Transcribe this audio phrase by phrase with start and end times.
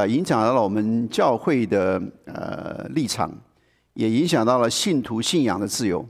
[0.00, 3.30] 呃，影响到了我们教会的呃立场，
[3.92, 6.06] 也影响到了信徒信仰的自由。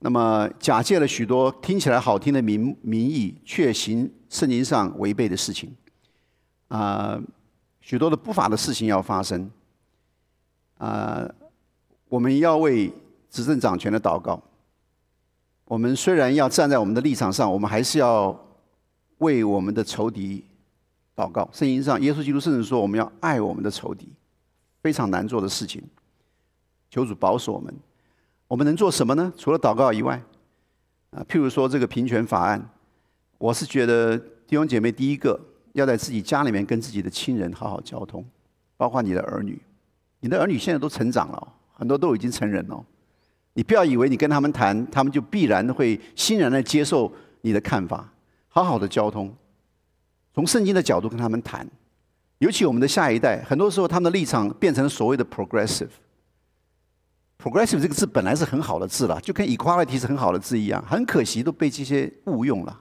[0.00, 5.74] 那么，假借了许多听起来好听的名名义，却行圣经上违背的事情，
[6.68, 7.18] 啊，
[7.80, 9.50] 许多的不法的事情要发生。
[10.76, 11.26] 啊，
[12.10, 12.92] 我们要为
[13.30, 14.38] 执政掌权的祷告。
[15.64, 18.38] 我们虽然要站在我们的立场上，我们还是要
[19.18, 20.44] 为我们的仇敌
[21.16, 21.48] 祷告。
[21.52, 24.08] 圣经上，耶稣基督甚至说，我们要爱我们的仇敌，
[24.82, 25.82] 非常难做的事情。
[26.90, 27.74] 求主保守我们。
[28.46, 29.32] 我们能做什么呢？
[29.36, 30.22] 除了祷告以外，
[31.10, 32.70] 啊，譬如说这个平权法案，
[33.38, 35.40] 我是觉得弟兄姐妹第一个
[35.72, 38.24] 要在自己家里面跟自己的亲人好好交通，
[38.76, 39.60] 包括你的儿女。
[40.20, 42.84] 你的儿女现在都成长了，很多都已经成人了。
[43.52, 48.08] 你不要以为你跟他们谈，他们就必然会欣然的接受你的看法。
[48.48, 49.34] 好好的交通，
[50.36, 51.66] 从圣经的角度跟他们谈。
[52.38, 55.88] 尤其我们的下一代，很多时候他们的立场变成所谓的 progressive。
[57.42, 62.80] progressive 这个字本来是很好的字了，就跟 equality 是很好的字一样，很可惜都被这些误用了，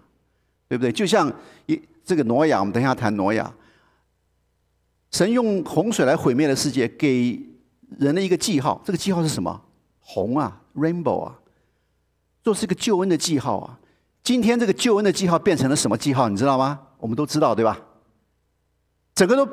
[0.68, 0.92] 对不对？
[0.92, 1.32] 就像
[1.68, 3.50] 一这个挪亚，我们等一下谈挪亚。
[5.12, 7.42] 神用洪水来毁灭了世界，给
[7.98, 9.62] 人的一个记号，这个记号是什么？
[10.02, 11.40] 红啊，rainbow 啊，
[12.44, 13.80] 做是一个救恩的记号啊。
[14.22, 16.28] 今天这个救恩的记号变成了什么记号？
[16.28, 16.82] 你知道吗？
[17.06, 17.80] 我们都知道，对吧？
[19.14, 19.46] 整个都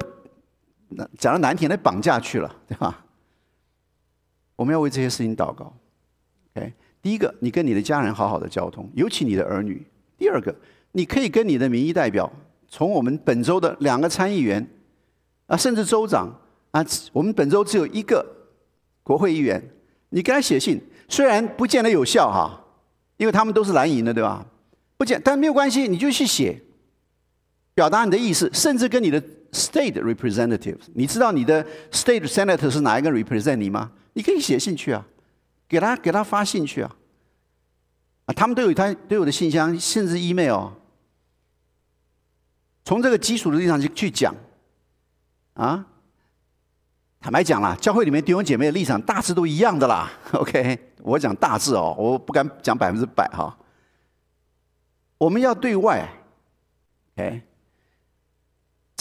[1.19, 3.05] 讲的难听，那绑架去了，对吧？
[4.56, 5.70] 我们要为这些事情祷告。
[6.56, 6.72] OK，
[7.03, 9.86] 第一个，你跟你的家人好好的交通，尤其你的儿女。
[10.17, 10.55] 第二个，
[10.92, 12.33] 你可以跟你的民意代表，
[12.69, 14.66] 从我们本周的两个参议员
[15.44, 16.34] 啊，甚至州长
[16.70, 18.27] 啊，我们本周只有一个
[19.03, 19.62] 国会议员，
[20.09, 22.64] 你给他写信，虽然不见得有效哈，
[23.19, 24.47] 因为他们都是蓝营的，对吧？
[24.97, 26.62] 不见，但没有关系，你就去写，
[27.75, 29.20] 表达你的意思，甚至跟你的
[29.53, 33.91] state representative，你知道你的 state senator 是哪一个 represent 你吗？
[34.12, 35.06] 你可以写信去啊，
[35.69, 36.97] 给他给他发信去啊，
[38.27, 40.69] 啊，他们都有他都有的信箱，甚至 email。
[42.84, 44.34] 从这个基础的立场去去讲，
[45.55, 45.87] 啊，
[47.21, 50.11] 坦白讲啦，教会里面弟兄姐妹的立场大致都一样的啦。
[50.32, 53.56] OK，我讲大致哦，我不敢讲百分之百哈。
[55.16, 56.06] 我们要对外
[57.16, 57.43] ，OK，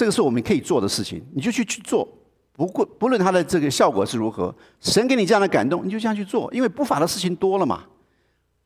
[0.01, 2.07] 这个是我们可以做的事情，你就去去做。
[2.53, 7.83] 不过，不论它的这个效果是如何，神给你这样的感动，你就这样去做，因为不法的事情多了嘛。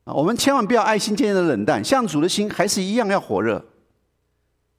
[0.05, 3.61] 啊，我们千万不要爱心渐渐的冷淡，像主的心还是一样要火热。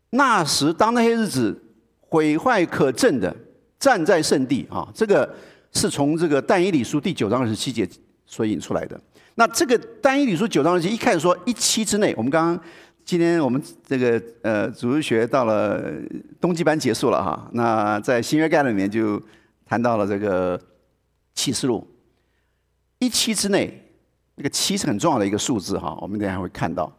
[0.09, 1.63] 那时，当那些日子
[2.01, 3.37] 毁坏可憎的
[3.79, 5.31] 站在圣地啊，这个
[5.73, 7.87] 是从这个但以理书第九章二十七节
[8.25, 8.99] 所引出来的。
[9.35, 12.65] 那这个但以理书九章二十七一开始说一期之内，我们刚刚。
[13.07, 15.81] 今天我们这个呃，主日学到了
[16.41, 17.49] 冬季班结束了哈。
[17.53, 19.23] 那在新约概论里面就
[19.65, 20.61] 谈到了这个
[21.33, 21.87] 启示录
[22.99, 23.81] 一期之内，
[24.35, 25.97] 那个七是很重要的一个数字哈。
[26.01, 26.93] 我们等下会看到，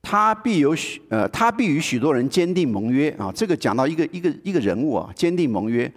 [0.00, 3.30] 他必有许呃，他必与许多人坚定盟约啊。
[3.34, 5.92] 这个讲到一个一个一个人物啊，坚定盟约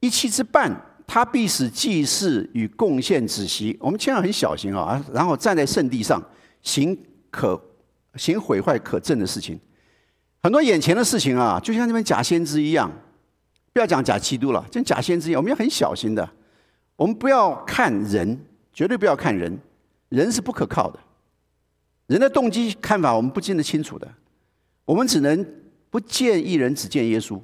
[0.00, 0.68] 一期之半，
[1.06, 3.78] 他必使祭祀与贡献止息。
[3.78, 6.20] 我们千万很小心啊，然后站在圣地上
[6.60, 6.98] 行
[7.30, 7.56] 可。
[8.18, 9.58] 行毁坏可憎的事情，
[10.42, 12.90] 很多眼前的事情啊，就像那边假先知一样，
[13.72, 16.28] 不要讲假基督了，像假先知一样，我们要很小心的。
[16.96, 18.38] 我们不要看人，
[18.72, 19.56] 绝对不要看人，
[20.08, 20.98] 人是不可靠的。
[22.08, 24.12] 人的动机看法，我们不见得清楚的。
[24.84, 25.46] 我们只能
[25.90, 27.40] 不见一人，只见耶稣。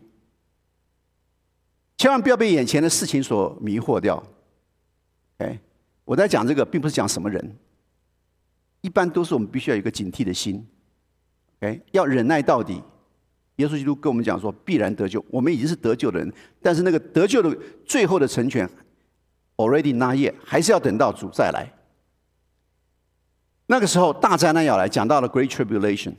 [1.97, 4.21] 千万不要被眼前的事情所迷惑掉。
[5.39, 5.59] 哎，
[6.05, 7.56] 我在讲这个，并不是讲什么人。
[8.84, 10.62] 一般都是我们必须要有一个警惕的心
[11.59, 12.83] ，OK，要忍耐到底。
[13.56, 15.25] 耶稣基督跟我们讲说，必然得救。
[15.31, 16.31] 我们已经是得救的人，
[16.61, 17.56] 但是那个得救的
[17.87, 18.69] 最后的成全
[19.56, 21.67] ，already not yet，还是要等到主再来。
[23.67, 26.12] 那个时候大灾难要来，讲到了 Great Tribulation，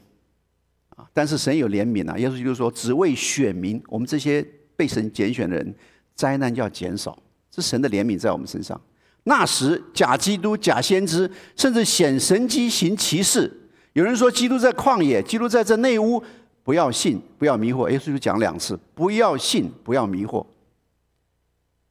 [0.96, 2.18] 啊，但是神有怜悯啊。
[2.18, 4.44] 耶稣基督说，只为选民，我们这些
[4.76, 5.76] 被神拣选的人，
[6.16, 8.82] 灾难要减少，是神的怜悯在我们身上。
[9.28, 13.52] 那时，假基督、假先知，甚至显神机行奇事。
[13.94, 16.24] 有人说，基督在旷野，基督在这内屋，
[16.64, 17.90] 不要信，不要迷惑。
[17.90, 20.46] 耶稣就讲两次：不要信，不要迷惑。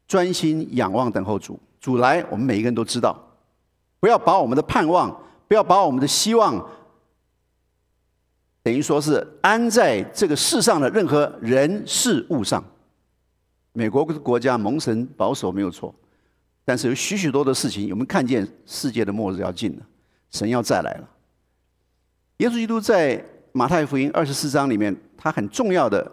[0.07, 3.21] 专心仰望等候主，主来，我们每一个人都知道。
[3.99, 5.11] 不要把我们的盼望，
[5.49, 6.65] 不要把我们的希望，
[8.63, 12.63] 等于说是安在这个世上的任何人事物上。
[13.73, 15.93] 美国国家蒙神保守，没有错。
[16.65, 19.83] 但是有许许多的事情，我们看见世界的末日要近了，
[20.31, 21.09] 神要再来了。
[22.39, 23.23] 耶稣基督在
[23.53, 26.11] 马太福音二十四章里面，他很重要的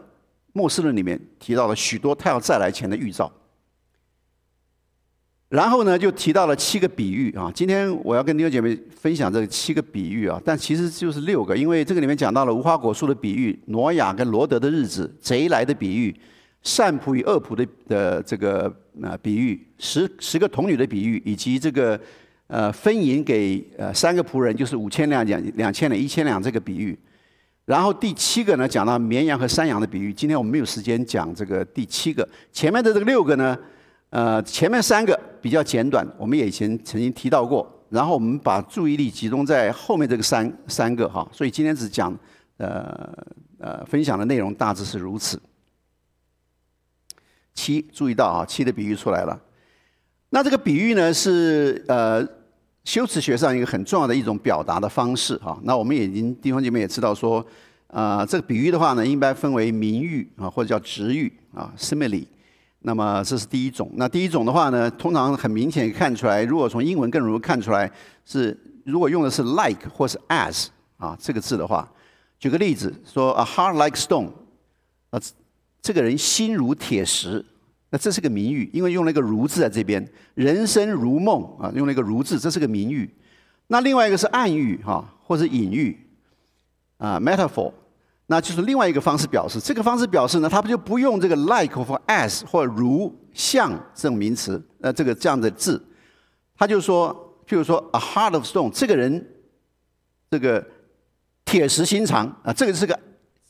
[0.54, 3.32] 末世论里面提到了许多他要再来前的预兆。
[5.50, 7.52] 然后呢，就提到了七个比喻啊。
[7.54, 16.18] 今天我要跟弟兄姐妹分享这七个比喻啊，但其实就是六个，因为这个里面讲到了无花果树的比喻、挪亚跟罗德的日子、贼来的比喻、
[16.62, 22.00] 善仆与恶仆的的这个那比喻、十十个童女的比喻，以及这个
[22.48, 26.98] 呃分银给呃三个仆人，就是五千两两两千两一千两这个比喻。
[27.66, 30.12] 然后第七个呢，讲到绵羊和山羊的比喻。
[30.14, 33.58] 今天我们没有时间讲这个第七个，前面的这个六个呢。
[34.10, 37.66] 呃，前面三个比较简短，我们也以前曾经提到过。
[37.88, 42.14] 然后我们把注意力集中在后面这个三三个哈，所以今天只讲
[42.58, 43.10] 呃
[43.58, 45.42] 呃分享的内容大致是如此。
[47.54, 49.40] 七，注意到啊，七的比喻出来了。
[50.30, 52.26] 那这个比喻呢是呃
[52.84, 55.60] 修辞学上一个很重要的一种表达的方式哈。
[55.64, 57.46] 那我们已经弟兄姐妹也知道说，
[57.88, 62.26] 啊这个比喻的话呢，应该分为明喻啊或者叫直喻啊 simile。
[62.84, 63.92] 那么这是第一种。
[63.96, 67.92] 那第一种的话呢，通常很明显看出来，如果从英文更容易看出来，
[68.26, 71.88] 是如果用的是 like 或是 as 啊这个字的话，
[72.40, 74.32] 举个例子说，a heart like stone，
[75.12, 75.20] 啊，
[75.82, 77.44] 这个人心如铁石，
[77.90, 83.10] 那这是个名誉，因为用了一个如字在这边，人生如梦啊，用了一个如字，这是个名誉。
[83.68, 85.98] 那另外一个是暗喻哈，或者隐喻
[86.98, 87.72] 啊，metaphor。
[88.28, 95.82] 那就是另外一个方式表示，这个方式表示呢，它不就不用这个 like 或 as 或如像这种名词，呃，这个这样的字，
[96.56, 97.14] 他就说，
[97.46, 99.28] 譬如说 a heart of stone，这个人
[100.30, 100.66] 这个
[101.44, 102.98] 铁石心肠啊，这个是个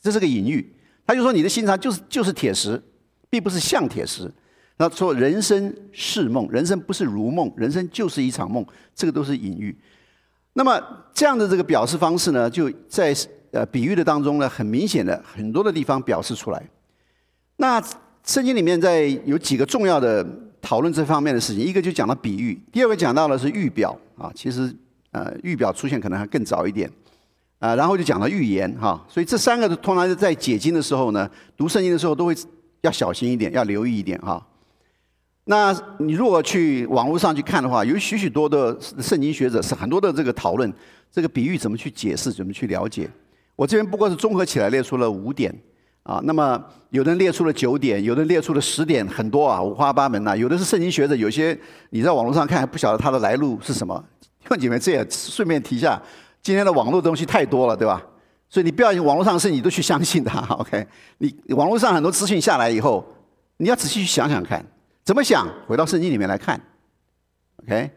[0.00, 0.71] 这是个隐喻，
[1.06, 2.80] 他就说你的心肠就是就是铁石，
[3.28, 4.30] 并不是像铁石。
[4.76, 8.64] 那说人生是梦，人生不是如梦，人生就是一场梦，
[8.94, 9.76] 这个都是隐喻。
[10.54, 10.80] 那么
[11.14, 13.14] 这样的这个表示方式呢，就在。
[13.52, 16.62] 呃，比喻的当中呢，很明显的很多的地方表示出来。
[17.56, 17.78] 那
[18.24, 20.26] 圣经里面在有几个重要的
[20.62, 24.74] 讨论这方面的事情，一个就讲了比喻，第二个讲到的是预表啊，其实
[25.10, 26.90] 呃预表出现可能还更早一点
[27.62, 32.34] 啊，然后就讲了预言哈，所以这三个通常是在解经的时候呢，读圣经的时候都会
[32.80, 34.44] 要小心一点，要留意一点哈。
[35.44, 40.72] 那你如果去网络上去看的话，有许许多的圣经学者是很多的这个讨论，
[41.08, 43.08] 这个比喻怎么去解释，怎么去了解。
[43.54, 45.54] 我这边不过是综合起来列出了五点，
[46.02, 46.60] 啊，那么
[46.90, 50.36] 有的人列出了九点，有的人列出了十点，很多啊，五花八门呐。
[50.36, 51.56] 有的是圣经学者，有些
[51.90, 54.04] 你在网络上看还不晓得它的来路是什么。
[54.40, 56.02] 弟兄姐妹，这也顺便提一下，
[56.42, 58.04] 今天的网络东西太多了，对吧？
[58.48, 60.86] 所以你不要网络上的事你都去相信它， OK？
[61.18, 63.04] 你网络上很多资讯下来以后，
[63.58, 64.64] 你要仔细去想想看，
[65.04, 65.48] 怎么想？
[65.66, 66.60] 回到圣经里面来看
[67.62, 67.90] ，OK？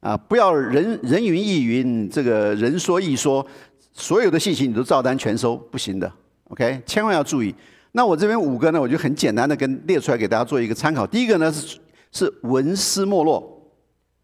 [0.00, 3.46] 啊，不要人人云亦云，这个人说亦说。
[3.94, 6.10] 所有的信息你都照单全收不行的
[6.44, 7.54] ，OK，千万要注意。
[7.92, 11.06] 那我这边五个呢，我就很简单的跟列出来给大家做一个参考。
[11.06, 11.78] 第一个呢是
[12.10, 13.70] 是文思没落，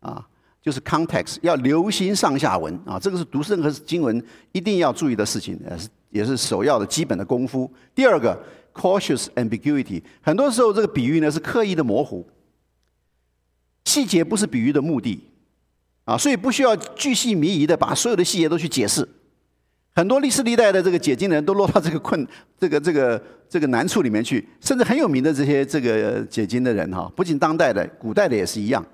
[0.00, 0.26] 啊，
[0.62, 2.74] 就是 context 要留心上下文。
[2.84, 4.22] 啊，这个是读任何经文
[4.52, 7.70] 一定要注意的事情，也是也是首要的基本的功夫。
[7.94, 8.38] 第二个
[8.74, 12.26] cautious ambiguity，很多时候这个比喻呢是刻意的模糊，
[13.84, 15.20] 细节不是比喻的目的，
[16.04, 19.08] 啊，所以不需要巨细靡遗的把所有的细节都去解释。
[19.94, 22.24] 很多历史历代的这个解经人都落到这个困、
[22.56, 28.84] 这个、这个、这个难处里面去，甚至很有名的这些这个解经的人哈，不仅当代的，古代的也是一样，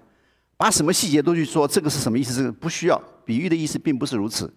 [0.56, 2.34] 把什么细节都去说，这个是什么意思？
[2.34, 4.52] 这个不需要，比喻的意思并不是如此。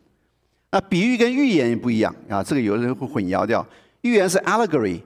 [0.72, 3.66] 那比喻跟预言也不一样啊，这个有的人会混淆掉。
[4.02, 5.02] 预言是 allegory。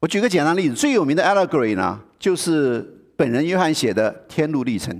[0.00, 2.80] 我举个简单例子，最有名的 allegory 呢，就是
[3.16, 4.92] 本人约翰写的《天路历程》。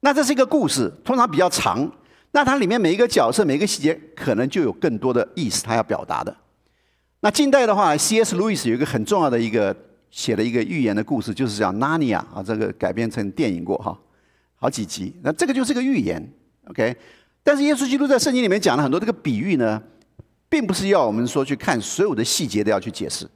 [0.00, 1.90] 那这是一个故事，通常比较长。
[2.32, 6.36] 那它里面每一个角色、每一个细节，可能就有更多的意思，他要表达的。
[7.20, 8.34] 那近代的话，C.S.
[8.34, 9.74] 路易斯有一个很重要的一个
[10.12, 13.98] 写了一个寓言的故事，就是讲《纳尼亚》啊，这个改编成电影过哈，
[14.54, 15.12] 好几集。
[15.24, 16.24] 那这个就是个寓言
[16.66, 16.96] ，OK。
[17.42, 19.82] 但是耶稣基督在圣经里面讲了很多这个比喻呢，
[20.48, 23.28] 并不是要我们说去看所有的细节都要去解释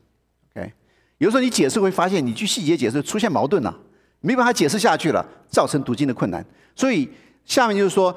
[0.53, 0.73] ，OK。
[1.19, 3.77] 有时候你解释会发现，你去细节解释出现矛盾了，
[4.21, 6.47] 没办法解释下去了，造成读经的困难。
[6.77, 7.09] 所以
[7.45, 8.17] 下面就是说。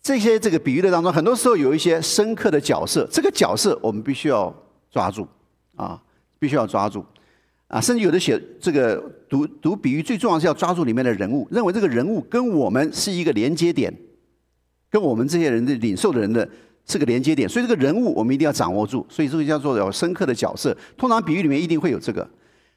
[0.00, 4.54] 这些这个比喻的当中，很多时候有一些深刻的角色，这个角色我们必须要
[4.90, 5.26] 抓住，
[5.74, 6.00] 啊，
[6.38, 7.04] 必须要抓住，
[7.68, 8.96] 啊，甚至有的写这个
[9.28, 13.94] 读读比喻，最重要是要抓住里面的人物，认为这个人物跟我们是一个连接点，
[14.90, 16.48] 跟我们这些人的领受的人的
[16.86, 22.28] 是个连接点，所以这个人物我们一定要掌握住，所以这个叫做有深刻的角色，通常比喻里面一定会有这个。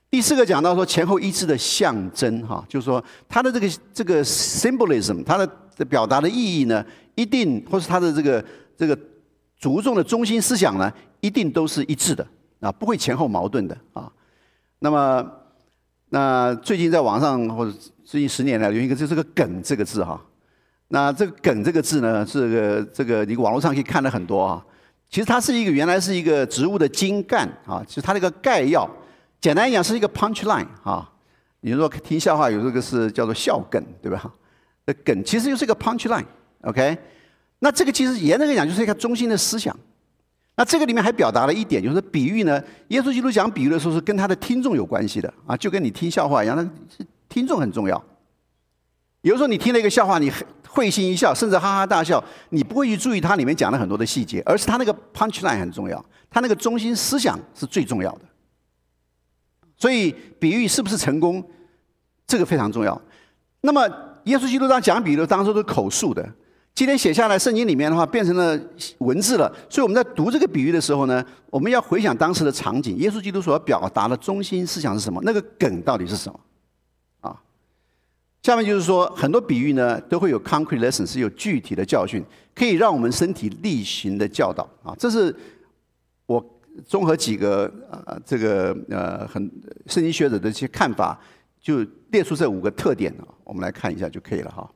[0.10, 6.86] 第四个讲到说前后一致的象征，哈，就是说它的这个这个 symbolism，它的表达的意义呢？
[7.16, 8.44] 一定，或是他的这个
[8.78, 8.98] 这个
[9.58, 12.26] 着重的中心思想呢，一定都是一致的
[12.60, 14.12] 啊，不会前后矛盾的啊。
[14.84, 15.32] 那么，
[16.10, 17.72] 那最近在网上或者
[18.04, 20.20] 最近十年来有一个就是个“梗”这个字哈。
[20.88, 24.66] 那这个“梗”这个字呢，这个这个你网络上可以看到很多啊。
[25.08, 28.90] 其实它是一个原来是一个植物的茎干啊，其实它那个概要，
[29.40, 31.08] 简单讲是一个 punch line 啊。
[31.60, 34.34] 你说听笑话有这个是叫做笑梗，对吧？
[34.88, 36.98] 那梗其实就是一个 punch line，OK？
[37.60, 39.78] 那这个其实严格来讲就是一个中心的思想。
[40.56, 42.62] 那这个里面还表达了一点，就是比喻呢。
[42.90, 48.04] 耶稣基督讲比喻的时候是跟他的听众有关系的啊，就跟你听笑话一样，那听众很重要。
[49.22, 50.32] 有时候你听了一个笑话，你
[50.68, 58.22] 会心一笑，甚至哈哈大笑，你不会去注意它里面讲了很多的细节，而是它那个 punch line 很重要，它那个中心思想是最重要的。
[59.78, 61.44] 所以比喻是不是成功，
[62.28, 63.02] 这个非常重要。
[63.62, 63.88] 那么
[64.26, 66.28] 耶稣基督当讲比喻当初都是口述的，
[66.74, 68.60] 今天写下来圣经里面的话变成了
[69.00, 69.54] 文字了。
[69.70, 75.22] 所以我们在读这个比喻的时候呢，我们要回想当时的场景，耶稣基督所要表达的中心思想是什么？
[75.24, 76.40] 那个梗到底是什么？
[77.20, 77.42] 啊
[78.42, 82.24] 下面就是说，很多比喻呢都会有 concrete lesson，是有具体的教训，
[82.56, 84.96] 可以让我们身体力行的教导啊。
[84.98, 85.36] 这是
[86.26, 86.44] 我
[86.88, 89.48] 综合几个呃这个呃很
[89.86, 91.20] 圣经学者的一些看法，
[91.62, 94.68] 就列出这五个特点啊，我们来看一下就可以了哈。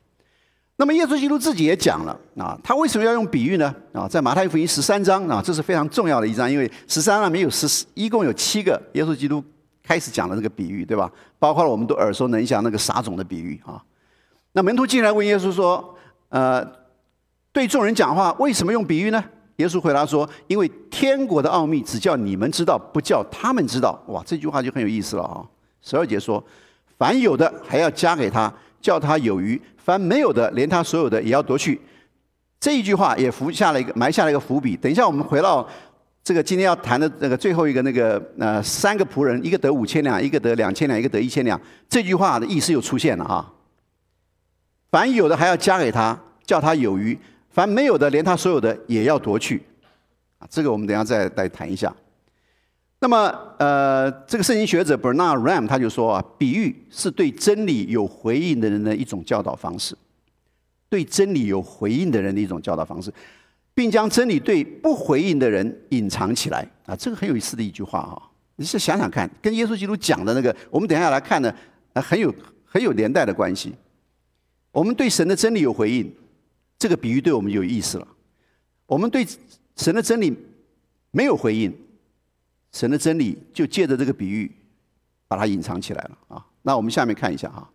[0.77, 3.73] 那么耶稣基督自己也讲了啊，他为什么要用比喻呢？
[3.93, 9.43] 啊，在马太福音十三章啊，这是非常重要的一章，因为十三章里面有十一共有七个耶稣基督。
[9.87, 11.07] 开始讲了这个比喻，对吧？
[11.37, 13.79] 包括了我们都耳熟能详那个撒种的比喻啊。
[14.53, 15.95] 那门徒进来问耶稣说
[16.29, 16.65] ：“呃，
[17.51, 19.23] 对众人讲话，为什么用比喻呢？”
[19.57, 25.45] 耶稣回答说：“因为天国的奥秘只叫你们知道，不叫他们知道。”哇，这句话就很有意思了啊。
[25.83, 26.43] 十二节说
[26.97, 28.51] ：“凡有的还要加给他，
[28.85, 31.81] 叫他有余；凡没有的，连他所有的也要夺去。”
[32.61, 34.77] 这一句话也伏下了一个埋下了一个伏笔。
[34.77, 35.67] 等一下我们回到。
[36.23, 41.59] 这个今天要谈的那个最后一个那个呃三个仆人，一个得五千两，一个得两千两，一个得一千两。
[41.87, 43.53] 这句话的意思又出现了啊！
[44.89, 47.15] 凡有的还要加给他，叫他有余；
[47.51, 49.61] 凡没有的，连他所有的也要夺去。
[50.39, 51.95] 啊，这个我们等下再来谈一下。
[53.05, 59.95] 那么呃，这个圣经学者 Bernard Ram 他就说啊，比喻是对真理有回应的人的一种教导方式，
[60.89, 63.13] 对真理有回应的人的一种教导方式。
[63.75, 68.19] 并将真理对不回应的人隐藏起来啊，这个很有意思的一句话哈。
[68.55, 71.53] 你是想想看，跟耶稣基督讲的那个，我们等下来看呢，
[71.93, 72.33] 啊，很有
[72.63, 73.71] 很有连带的关系。
[74.71, 76.11] 我们对神的真理有回应，
[76.79, 78.07] 这个比喻对我们有意思了。
[78.87, 79.23] 我们对
[79.75, 80.35] 神的真理
[81.11, 81.71] 没有回应，
[82.75, 84.51] 神的真理就借着这个比喻
[85.29, 86.45] 把它隐藏起来了啊。
[86.63, 87.65] 那我们下面看一下哈。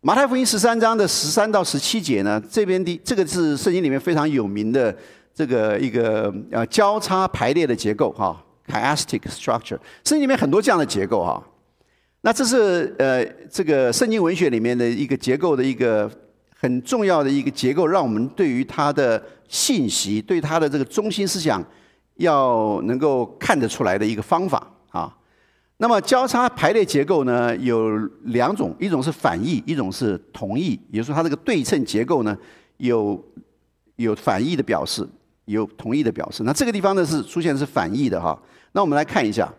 [0.00, 4.94] 马太福音十三章的十三到十七节呢，这边的这个是圣经里面非常有名的
[5.32, 9.78] 这个一个呃交叉排列的结构哈，chiastic structure。
[10.04, 11.40] 圣经里面很多这样的结构哈。
[12.22, 16.10] 那这是呃这个圣经文学里面的一个结构的一个
[16.56, 21.64] 很重要的一个结构，让我们对于它的信息、对它的这个中心思想
[22.18, 25.12] 要能够看得出来的一个方法啊。
[25.78, 30.78] 那么交叉排列结构呢有两种，一种是反义，一种是同义。
[30.90, 32.36] 也就是说，它这个对称结构呢
[32.78, 33.24] 有
[33.96, 35.08] 有反义的表示，
[35.44, 36.42] 有同义的表示。
[36.42, 38.36] 那这个地方呢是出现是反义的哈。
[38.72, 39.52] 那我们来看一下，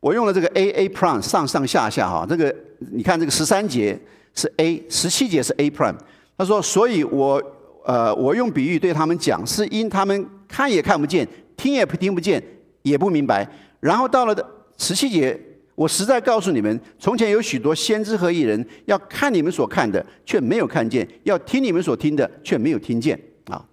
[0.00, 2.26] 我用了这个 A A prime 上上下下哈。
[2.28, 4.00] 这个你看这个十三节
[4.34, 5.96] 是 A，十七节是 A prime。
[6.38, 7.42] 他说，所以我
[7.84, 12.42] 呃我用比喻对他们讲，是因他们看也看不见，听也不听不见，
[12.82, 13.48] 也不明白。
[13.80, 14.44] 然后到了的。
[14.76, 15.40] 十七节，
[15.76, 23.16] 我实在告诉你们，从前有许多先知和艺人，要看你们所看的，却没有看见；要听你们所听的，却没有听见。
[23.46, 23.64] 啊，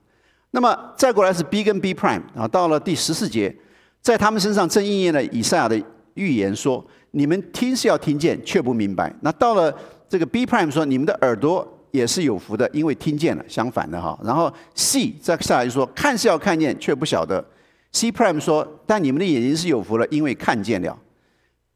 [0.52, 3.54] 那么再过来是 B 跟 B prime 啊，到了第十四节，
[4.00, 5.82] 在他们身上正应验了以赛亚的
[6.14, 9.12] 预言，说你们听是要听见，却不明白。
[9.22, 9.76] 那到了
[10.08, 13.44] 这个 B prime 说，你们的耳朵也是有福的，因为听见了。
[13.48, 17.44] 相反的哈，然后 C 再下来就说，看是要看见，却不晓得。
[17.92, 20.98] C prime 说：“但你们的眼睛是有福了，因为看见了。”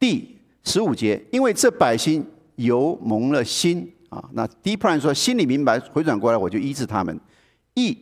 [0.00, 2.24] D 十五节，因为这百姓
[2.56, 4.24] 油蒙了心啊。
[4.32, 7.18] 那 D prime 说：“心里明白，回转过来，我就医治他们。”
[7.74, 7.96] E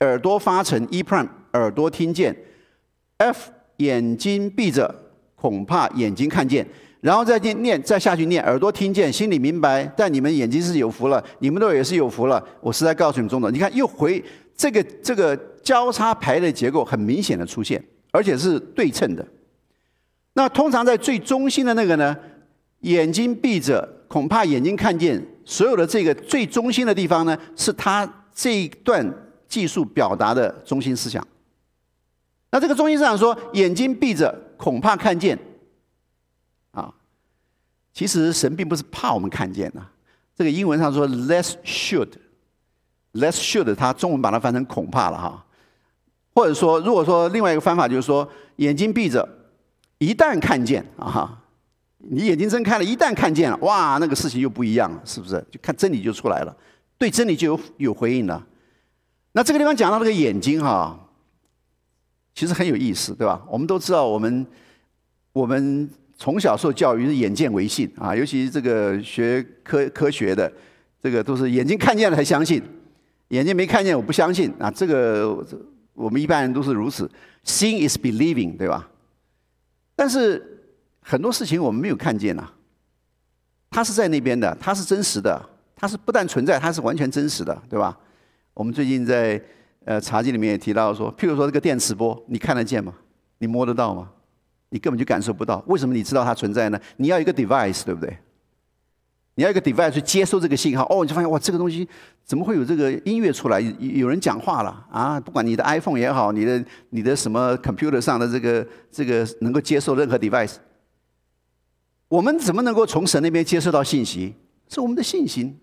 [0.00, 2.34] 耳朵发沉，E prime 耳朵听见。
[3.18, 4.94] F 眼睛闭着，
[5.34, 6.66] 恐怕眼睛看见。
[7.02, 12.42] 然后再念念，再下去念，耳朵听见，心里明白，但你们眼睛是有福了，你们的耳也是有福了。
[12.60, 14.22] 我实在告诉你们，中的，你看又回
[14.60, 15.48] 这个这个。
[15.62, 19.24] 交叉排列结构很明显的出现，而且是对称的。
[20.32, 22.16] 那通常在最中心的那个呢，
[22.80, 29.06] 眼睛闭着，恐怕眼睛看见所有的这个最中心的地方呢，是他这一段
[29.46, 31.24] 技术表达的中心思想。
[32.50, 35.38] 那这个中心思想说，眼睛闭着，恐怕看见。
[36.72, 36.92] 啊，
[37.92, 39.86] 其实神并不是怕我们看见呐。
[40.34, 42.08] 这个英文上说，less should
[43.14, 45.44] less should，它中文把它翻成恐怕了哈。
[46.34, 49.28] 或者说，如果说另外一个方法就是说，眼睛闭着，
[49.98, 51.42] 一旦看见啊，
[51.98, 55.44] 你眼睛睁开了，一旦看见了，哇，那个事情又不一样了，是不是？
[55.50, 56.56] 就看真理就出来了，
[56.96, 58.46] 对真理就有有回应了。
[59.32, 60.98] 那这个地方讲到这个眼睛哈，
[62.34, 63.42] 其实很有意思，对吧？
[63.48, 64.46] 我们都知道，我们
[65.32, 70.50] 我们从小受教育是眼见为信啊，尤其这个学科科学的，
[71.02, 72.62] 这个都是眼睛看见了才相信，
[73.30, 74.70] 眼睛没看见我不相信啊。
[74.70, 75.44] 这个
[75.94, 77.10] 我们一般人都是如此
[77.44, 78.88] ，seeing is believing，对吧？
[79.96, 80.62] 但是
[81.00, 82.48] 很多事情我们没有看见呐，
[83.70, 85.40] 它是在那边的，它是真实的，
[85.74, 87.98] 它是不但存在，它是完全真实的，对吧？
[88.54, 89.42] 我们最近在
[89.84, 92.94] 呃茶几里面也提到说，譬如说这个电磁波，你看得见吗？
[93.38, 94.10] 你摸得到吗？
[94.70, 95.62] 你根本就感受不到。
[95.66, 96.80] 为什么你知道它存在呢？
[96.96, 98.16] 你要一个 device，对不对？
[99.40, 101.88] 你要一个 device 去接收这个信号，哦，你就发现哇，这个东西
[102.26, 103.58] 怎么会有这个音乐出来？
[103.78, 105.18] 有人讲话了啊！
[105.18, 110.56] 不管你的 iPhone 也好，你的你的什么 computer 上的这个这个能够接受任何 device，
[112.08, 114.34] 我们怎么能够从神那边接收到信息？
[114.68, 115.58] 是我们的信心。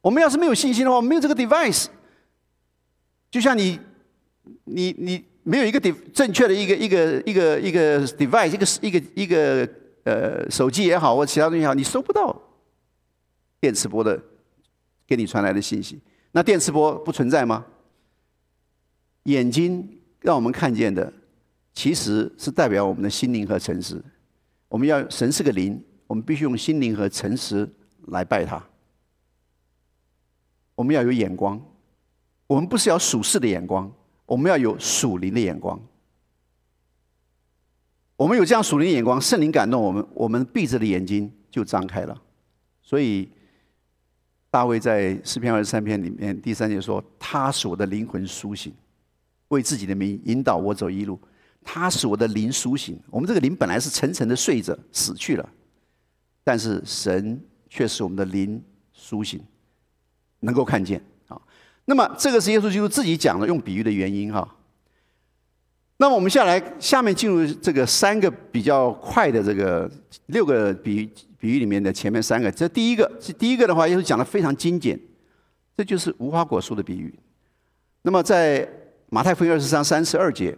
[0.00, 1.88] 我们要是没有信心的话，没有这个 device，
[3.30, 3.78] 就像你，
[4.64, 9.68] 你你没有一个 de 正确的一个一个一个一个 device，一个一个一个
[10.04, 12.34] 呃手机也好或其他东西也好，你收不到
[13.62, 14.20] 电磁波的
[15.06, 16.00] 给你传来的信息。
[16.32, 17.64] 那电磁波不存在吗？
[19.22, 21.12] 眼睛让我们看见的，
[21.72, 24.02] 其实是代表我们的心灵和诚实。
[24.66, 27.72] 我们要神是个灵，我们必须用心灵和诚实
[28.08, 28.60] 来拜他。
[30.74, 31.64] 我们要有眼光，
[32.48, 33.88] 我们不是要属世的眼光，
[34.26, 35.80] 我们要有属灵的眼光。
[38.16, 42.20] 我们有这样属灵的眼光，圣灵感动我们，我们闭着的眼睛就张开了。
[42.84, 43.30] 所以
[44.52, 48.70] 大卫在诗篇二十三篇里面第三节说：“他使我的灵魂苏醒，
[49.48, 51.18] 为自己的名引导我走一路。
[51.62, 53.00] 他使我的灵苏醒。
[53.08, 55.48] 我们这个灵本来是沉沉的睡着死去了，
[56.44, 59.42] 但是神却使我们的灵苏醒。”
[60.40, 61.40] 能够看见啊，
[61.86, 64.46] 那么这个是耶稣基督自己讲的，用比喻的原因哈。
[65.96, 69.90] 那么我们下来，下面进入这个三个比较快的这个
[70.26, 71.10] 六个比
[71.42, 74.96] 比喻里面的前面三个，这第一个，是第一个的话，耶稣讲的非常精简，
[75.76, 77.12] 这就是无花果树的比喻。
[78.02, 78.68] 那么在
[79.08, 80.56] 马太福音二十三三十二节，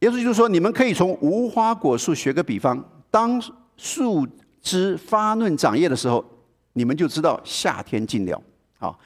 [0.00, 3.40] 耶稣就说：“你们可以从无花果树学个比方，当
[3.76, 4.26] 树
[4.60, 6.24] 枝发嫩长叶的时候，
[6.72, 8.42] 你们就知道夏天近了。”
[8.80, 8.98] 好，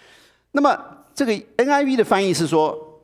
[0.52, 0.74] 那么
[1.14, 3.02] 这个 NIV 的翻译是说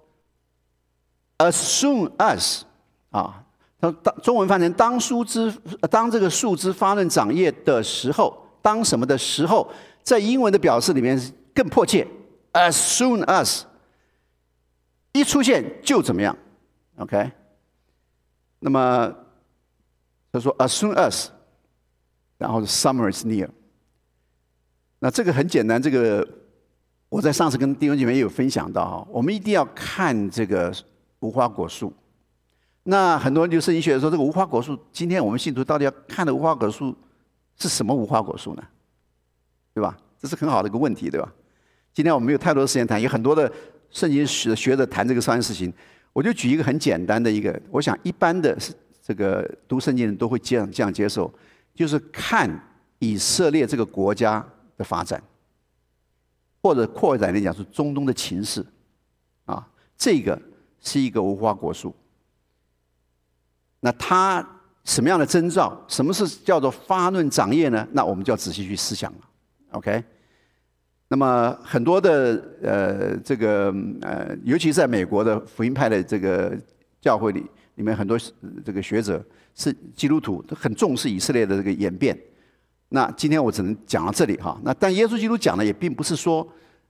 [1.37, 2.63] ，as soon as
[3.11, 3.42] 啊，
[3.83, 5.53] 它当中文翻成当树枝
[5.91, 9.69] 当这个树枝发嫩长叶的时候，当什么的时候，
[10.05, 11.21] 在英文的表示里面
[11.53, 12.07] 更迫切
[12.53, 13.63] ，as soon as
[15.11, 16.39] 一出现就怎么样
[16.99, 17.33] ，OK？
[18.61, 19.13] 那么
[20.31, 21.27] 他说 as soon as，
[22.39, 23.49] 然后 summer is near，
[25.01, 26.27] 那这个很简单，这个。
[27.09, 30.73] 我在上次跟弟兄姐妹也有分享到哈，我们一定要看这个
[31.21, 31.93] 无花果树。
[32.85, 36.95] 那很多人就圣经学说，这个无花果树，今天我们信徒到底要看的无花果树
[37.57, 38.63] 是什么无花果树呢？
[39.73, 39.97] 对吧？
[40.19, 41.33] 这是很好的一个问题，对吧？
[41.93, 43.51] 今天我们没有太多的时间谈，有很多的
[43.91, 45.73] 圣经学学者谈这个商业事情。
[46.13, 48.57] 我就举一个很简单的一个，我想一般的
[49.03, 51.33] 这个读圣经人都会这样这样接受，
[51.75, 52.51] 就是看
[52.99, 54.45] 以色列这个国家
[54.77, 55.23] 的发展。
[56.61, 58.65] 或者扩展来讲是中东的情势，
[59.47, 59.67] 啊，
[59.97, 60.41] 这个
[60.81, 61.95] 是一个无花果树。
[63.85, 64.47] 那它
[64.85, 65.77] 什么样的征兆？
[65.89, 67.87] 什么是叫做发论长叶呢？
[67.91, 69.19] 那我们就要仔细去思想了。
[69.73, 70.03] OK，
[71.09, 76.57] 那么很多的呃这个呃，尤其是在美国的福音派的这个
[77.01, 78.17] 教会里，里面很多
[78.65, 79.21] 这个学者
[79.57, 82.17] 是基督徒，都很重视以色列的这个演变。
[82.91, 84.57] 那今天我只能讲到这里哈。
[84.63, 86.47] 那但耶稣基督讲的也并不是说，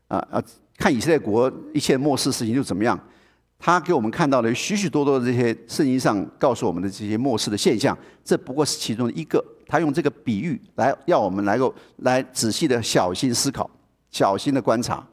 [0.09, 0.43] 啊啊，
[0.77, 2.99] 看以色列国一切末世事情就怎么样。
[3.65, 9.43] 他给我们看到了许许多多的这些圣经上告诉我们的这些末世的现象，这不过是其中的一个。
[9.69, 13.71] 他用这个比喻来要我们来够来仔细的小心思考，
[14.11, 15.07] 小心的观察。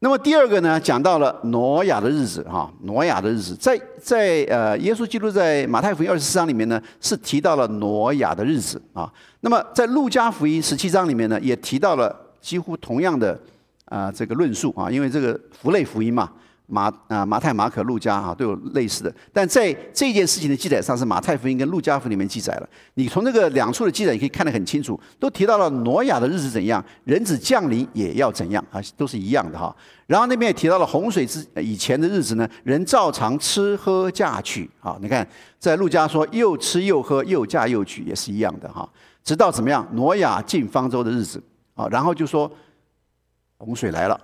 [0.00, 9.10] 那么第二个呢，讲到了挪亚的日子，哈，挪亚的日子，在在呃，耶稣基督在马太福音二十四章里面呢，是提到了挪亚的日子啊。
[9.40, 13.40] 那么在路加福音十七章里面呢，也提到了几乎同样的
[13.86, 16.30] 啊这个论述啊，因为这个福类福音嘛，
[16.66, 22.68] 马啊马太、马可、路加啊都有类似的，但在这件事情的记载上是马太福音跟路加福音里面记载了。
[22.94, 29.74] 你从这个两处的记载，你可以看得很清楚，都提到了挪亚的日子怎样，人子降临也要怎样啊，都是一样的哈。
[30.06, 34.96] 然后那边也提到了洪水之以前的日子呢，人照常吃喝嫁娶啊。
[35.00, 35.26] 你看
[35.58, 38.88] 在路加说又吃又喝又嫁又娶也是一样的哈。
[39.24, 41.42] 直到怎么样挪亚进方舟的日子
[41.74, 42.50] 啊，然后就说
[43.58, 44.20] 洪水来了。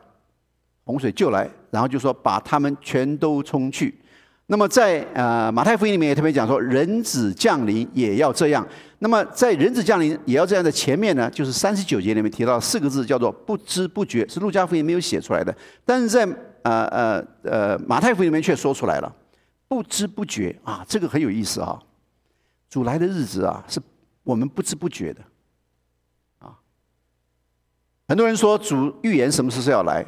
[0.93, 3.99] 洪水就来，然后就说把他们全都冲去。
[4.47, 8.67] 那么在呃马太福音里面也特别讲说，人子降临也要这样。
[8.99, 16.25] 那么在人子降临也要这样的前面呢，就是三十九节里面提到四个字，叫做不知不觉，是路加福音没有写出来的，但是在
[16.63, 19.11] 呃呃呃马太福音里面却说出来了，
[19.69, 21.81] 不知不觉啊，这个很有意思啊。
[22.69, 23.81] 主来的日子啊，是
[24.23, 25.23] 我们不知不觉的
[26.41, 26.53] 啊。
[28.07, 30.05] 很多人说主预言什么时候要来。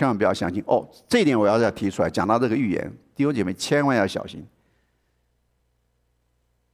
[0.00, 0.88] 千万不要相信哦！
[1.06, 2.08] 这一点我要要提出来。
[2.08, 4.42] 讲到这个预言，弟兄姐妹千万要小心。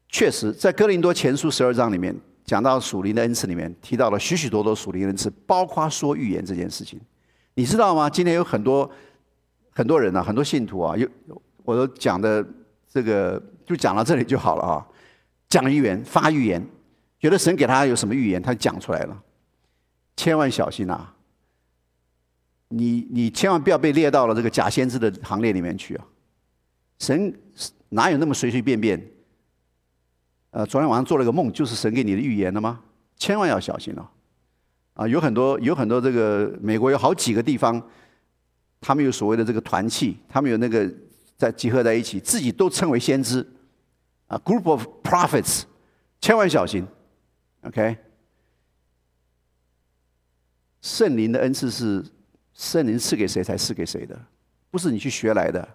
[0.08, 7.00] 确实，在哥林多前书十二章里面讲到属灵的恩赐里面，提到了许许多多属灵的恩赐，包括说预言这件事情。
[7.54, 8.08] 你知道吗？
[8.08, 8.88] 今天有很多
[9.72, 11.08] 很多人啊，很多信徒啊，有
[11.64, 12.46] 我都讲的
[12.88, 14.86] 这个，就讲到这里就好了啊。
[15.48, 16.64] 讲预言、发预言，
[17.18, 19.20] 觉得神给他有什么预言，他就讲出来了。
[20.14, 21.12] 千万小心啊！
[22.68, 26.06] 你你千万不要被列到了这个假先知的行列里面去啊！
[26.98, 27.32] 神
[27.90, 29.00] 哪有那么随随便便？
[30.50, 32.80] 呃，昨天晚上做了个梦，就是神给你的预言了吗？
[33.16, 34.08] 千万要小心哦！
[34.94, 37.80] 啊，有很多有很多这个美国有好几个地方，
[38.80, 40.92] 他们有所谓的这个团契，他们有那个
[41.36, 43.46] 在集合在一起，自己都称为先知
[44.26, 45.62] 啊，group of prophets，
[46.20, 46.84] 千万小心
[47.62, 47.96] ，OK？
[50.82, 52.04] 圣灵的恩赐是。
[52.56, 54.18] 圣灵赐给谁才赐给谁的，
[54.70, 55.68] 不是你去学来的，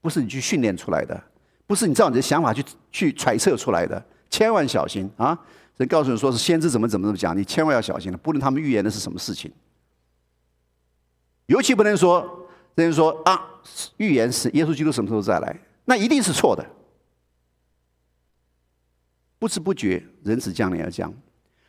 [0.00, 1.22] 不是你去训练出来的，
[1.64, 5.38] 不是你照你的想法去去揣测出来的，千万小心啊！
[5.76, 8.18] 人告诉你说是先知怎么怎么怎么讲，你千万要小心了。
[8.18, 9.52] 不论他们预言的是什么事情，
[11.46, 13.40] 尤其不能说人说啊，
[13.98, 16.66] 预言是耶稣基督什么时候再来，那一定是错的。
[19.38, 21.14] 不知不觉，人子降临而降，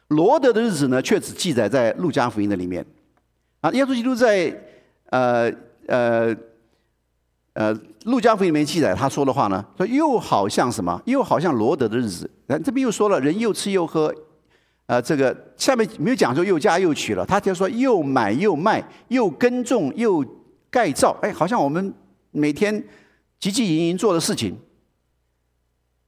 [0.08, 2.84] 罗德的日子呢，却只记载在路加福音的里面。
[3.62, 4.58] 啊，耶稣基督在
[5.10, 5.52] 呃
[5.88, 6.34] 呃
[7.54, 12.30] 呃路加福音里面记载他说的话呢，说又好像什么，又好像罗德的日子。
[12.64, 14.14] 这边又说了，人又吃又喝，
[14.86, 20.26] 呃，这个下面没有讲说又嫁又娶了，他就说又买又卖，又耕种又
[20.70, 21.18] 盖造。
[21.22, 21.94] 哎，好像我们
[22.32, 22.82] 每天
[23.42, 24.58] 汲汲营营做的事情，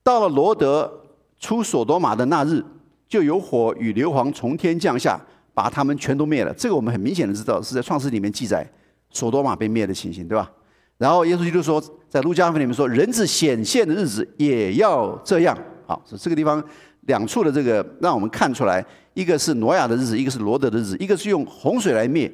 [0.02, 1.04] 到了罗德
[1.38, 2.64] 出所多玛的那日，
[3.10, 5.20] 就有火与硫磺从天降下。
[5.54, 8.66] 把他们全都灭了，这个我们很明显的知道是在创世里面记载
[9.10, 10.50] 索多玛被灭的情形，对吧？
[10.98, 15.58] 然后耶稣基督说，在路加福音里面说，人子显现的日子也要这样。
[15.86, 16.64] 好，是这个地方
[17.02, 22.32] 两处的这个让我们看出来，一个是挪亚的日子，一个是罗德的日子，一个是用洪水来灭，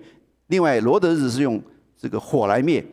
[0.48, 1.62] 另外罗德日子是用
[1.98, 2.86] 这个火来灭。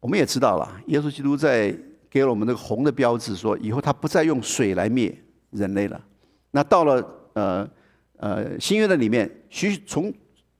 [0.00, 1.74] 我们也知道了，耶稣基督在
[2.10, 5.16] 给了我们那个红的标志，说以后他不再用水来灭
[5.50, 6.00] 人类了。
[6.50, 7.02] 那到了
[7.32, 7.68] 呃。
[8.18, 10.12] 呃，新约的里面，许从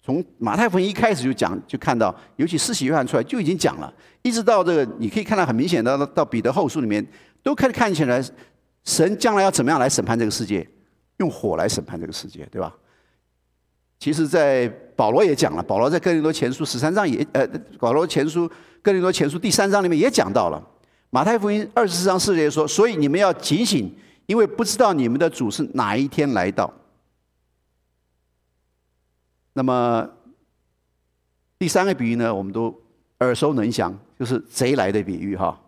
[0.03, 3.93] 从马太福音一开始就讲，就看到，尤其四喜约翰出来就已经讲了，
[4.23, 7.05] 一直到这个，你可以看到很明显的，到彼得后书里面，
[7.43, 8.23] 都开始看起来，
[8.85, 10.69] 神将来要怎么样来审判这个世界，
[11.17, 12.73] 用火来审判这个世界，对吧？
[13.99, 17.49] 其实，在保罗也讲了，保罗在哥林多前书十三章也，呃，
[17.81, 18.49] 保罗前书
[18.83, 20.63] 哥林多前书第三章里面也讲到了，
[21.09, 23.91] 马太福音二十四章四节说，所以你们要警醒，
[24.27, 26.71] 因为不知道你们的主是哪一天来到。
[29.57, 30.07] 那么
[31.59, 32.79] 第三个比喻呢，我们都
[33.21, 35.59] 耳熟能详，就是贼来的比喻哈。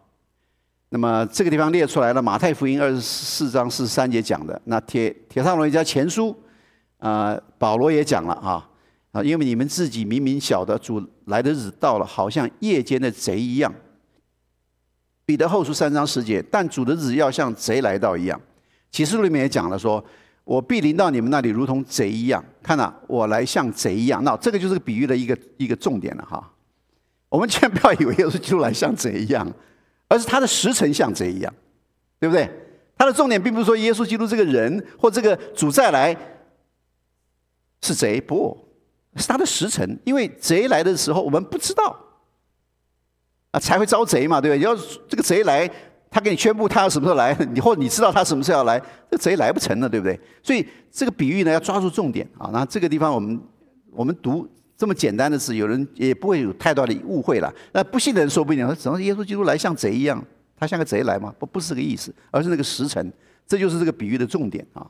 [0.91, 4.61] 那么这个地方列出来了，马太福音二十四章四十三节讲的。
[4.65, 6.39] 那铁铁上罗一家前书
[6.99, 8.69] 啊，保罗也讲了啊
[9.13, 13.75] 啊，因为你们自己明明晓得主来的日子到了，好像夜间的贼一样。
[15.25, 18.39] 彼得后书三章十节，但主的日子要像贼来到一样。
[18.91, 20.05] 启示录里面也讲了说。
[20.49, 22.43] 我必临到你们那里，如同贼一样。
[22.69, 24.23] 看呐，我来像贼一样。
[24.23, 26.53] 那这个就是个比喻的一个一个重点了哈。
[27.31, 29.51] 我们千万不要以为耶稣基督来像贼一样，
[30.07, 31.51] 而是他的时辰像贼一样，
[32.21, 32.47] 对不对？
[32.99, 36.15] 他的重点并不是说耶稣基督这个人或这个主再来
[37.81, 38.55] 是贼，不
[39.17, 39.99] 是他的时辰。
[40.05, 41.99] 因为贼来的时候我们不知道
[43.53, 44.63] 啊，才会招贼嘛，对不对？
[44.63, 44.77] 要
[45.09, 45.71] 这个贼来。
[46.11, 50.19] 他给你宣布他要什么时候来， 你或你知道他什么时候要来，这贼来不成了，对不对？
[50.43, 52.51] 所以这个比喻呢要抓住重点啊。
[52.53, 53.41] 那这个地方我们
[53.91, 57.53] 我们读这么简单的字，有人也不会有太大的误会了。
[57.73, 60.23] 那不信的人说不定说，怎么耶稣基督来像贼一样？
[60.57, 61.33] 他像个贼来吗？
[61.39, 63.13] 不，不是这个意思，而是那个时辰。
[63.47, 64.87] 这就是这个比喻的重点啊。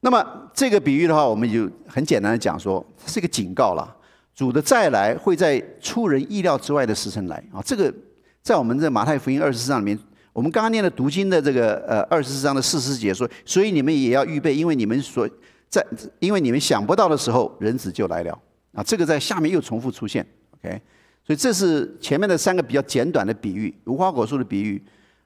[0.00, 0.24] 那么
[0.54, 3.96] 这个比喻的话，我们就很简单的讲说，是一个警告了。
[4.34, 7.60] 主的再来会在出人意料之外的时辰来啊。
[7.64, 7.92] 这个
[8.40, 9.98] 在我们这马太福音二十四章里面，
[10.38, 15.28] 我们刚刚念的读经的这个呃二十四章的四十节说，所以你们也要预备，因为你们所
[15.68, 15.84] 在，
[16.20, 18.38] 因为你们想不到的时候，人子就来了
[18.72, 18.80] 啊。
[18.80, 20.24] 这个在下面又重复出现
[20.60, 20.80] ，OK。
[21.26, 24.80] 所以这是前面的三个比较简短的比喻：无花果树的比喻，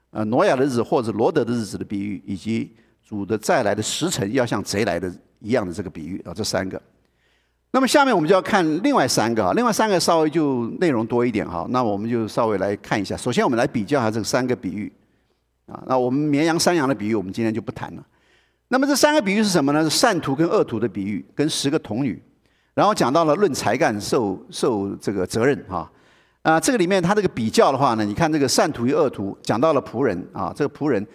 [0.09, 2.75] 呃，挪亚的日子或者罗德的日子的比喻，以及
[3.07, 6.33] 主的再来的时辰要像贼来的一样的这个比喻啊。
[6.33, 6.81] 这三个。
[7.69, 11.67] 那么下面我们就要看另外三个啊，另外三个稍微就内容多一点哈。
[11.69, 13.15] 那我们就稍微来看一下。
[13.15, 14.91] 首先我们来比较一下这三个比喻
[15.65, 15.83] 啊。
[15.87, 18.03] 那我们绵羊山羊的比喻我们今天就不谈了。
[18.67, 19.83] 那么这三个比喻是什么呢？
[19.83, 22.21] 是善徒跟恶徒的比喻，跟十个童女。
[22.73, 25.87] 然后讲到了论才干受受这个责任哈，
[26.41, 31.05] 啊，这个里面他这个比较的话呢，你看这个善徒与恶徒，讲到了仆人啊，这个仆人，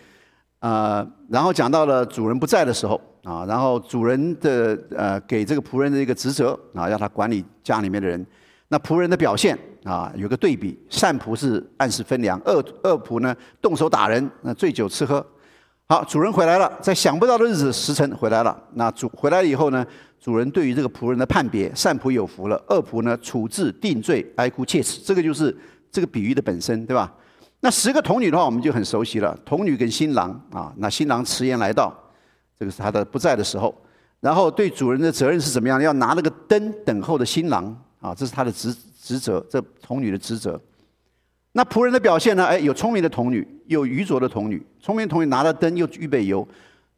[0.61, 8.25] 啊，然后讲到了主人不在的时候啊，然后主人的呃给这个仆人的一个职责啊，要他管理家里面的人，
[8.69, 15.25] 那仆人的表现啊有个对比，善仆是按时分粮，恶恶仆呢动手打人，那醉酒吃喝。
[15.87, 19.87] 好，主人回来了，在想不到的日子时辰回来了，那主回来了以后呢？
[20.21, 25.01] 主人对于这个仆人的判别，善仆有福了，恶仆呢处置定罪，哀哭切齿。
[25.03, 25.57] 这个就是
[25.93, 27.11] 这个比喻的本身，对吧？
[27.61, 29.39] 那十个童女的话，我们就很熟悉了。
[29.47, 31.97] 童女跟新郎啊，那新郎迟延来到，
[32.59, 33.73] 这个是他的不在的时候。
[34.21, 35.81] 然后对主人的责任是怎么样？
[35.81, 40.61] 要拿那个灯等候的新郎啊，这是他的职职责，这童女的职责。
[41.53, 42.45] 那仆人的表现呢？
[42.45, 44.65] 哎，有聪明的童女，有愚拙的童女。
[44.81, 46.47] 聪明童女拿了灯，又预备油。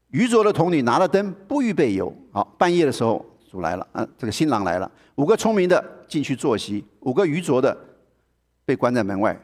[0.09, 2.13] 愚拙的童女拿了灯，不预备油。
[2.33, 4.91] 好，半夜的时候，主来了，嗯，这个新郎来了。
[5.15, 7.77] 五个聪明的进去坐席，五个愚拙的
[8.65, 9.41] 被关在门外。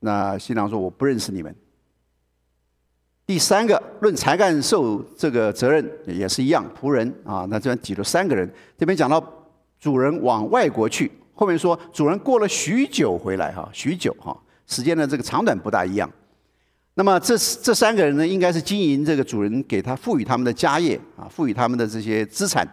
[0.00, 1.54] 那新郎说：“我不认识你们。”
[3.26, 8.48] 第三个论才干受这个责任也是一样，仆人啊，那这边挤了三个人。
[8.78, 9.20] 这边讲到
[9.80, 14.36] 主人往外国去，后面说主人过了许久回来，哈，许久哈，
[14.66, 16.10] 时间的这个长短不大一样。
[16.94, 22.66] 那么这这三个人呢，应该是经营这个主人给他赋予他们的家业啊，赋予他们的这些资产。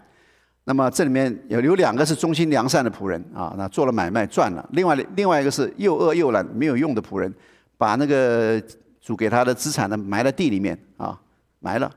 [0.63, 7.31] 那么这里面有有两个是忠心良善的仆人啊，那做了买卖赚了；另外另外一个是又饿又懒没有用的仆人，
[7.77, 8.59] 把那个
[8.99, 11.15] 主给他的资产呢埋在地里面啊，
[11.59, 11.91] 埋了。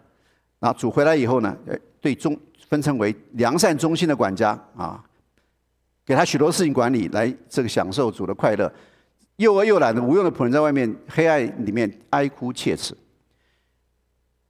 [0.61, 1.57] 然后主回来以后呢，
[1.99, 2.39] 对忠
[2.69, 5.03] 分称为良善忠心的管家啊，
[6.07, 8.73] 给他许多事情管理，来这个享受主的快乐。
[9.37, 12.97] 又饿又懒的无用的仆人，在外面黑暗里面哀哭切齿。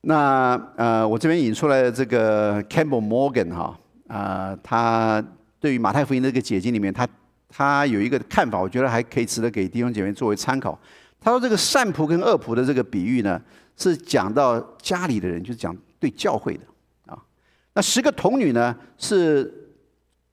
[0.01, 5.23] 那呃，我这边引出来的这个 Campbell Morgan 哈啊，他
[5.61, 7.07] 对于马太福音的这个解经里面，他
[7.49, 10.79] 他有一个看法，我觉得还可以值得给弟兄姐妹作为参考。
[11.21, 13.39] 他说，这个善仆跟恶仆的这个比喻呢，
[13.77, 16.61] 是讲到家里的人，就是讲对教会的。
[17.75, 19.55] 那十个童女呢，是。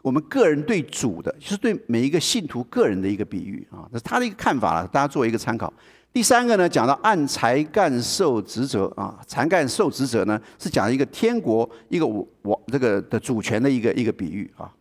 [0.05, 5.73] 我们个人对主的，就是对每一个信徒个人的一个比喻啊，那是他的一个看法了，大家作为一个参考。
[6.13, 14.71] 第三个呢，讲到按才干受职责啊，才干受职责呢，是讲一个天国一个我我这个的主权的一个一个比喻啊。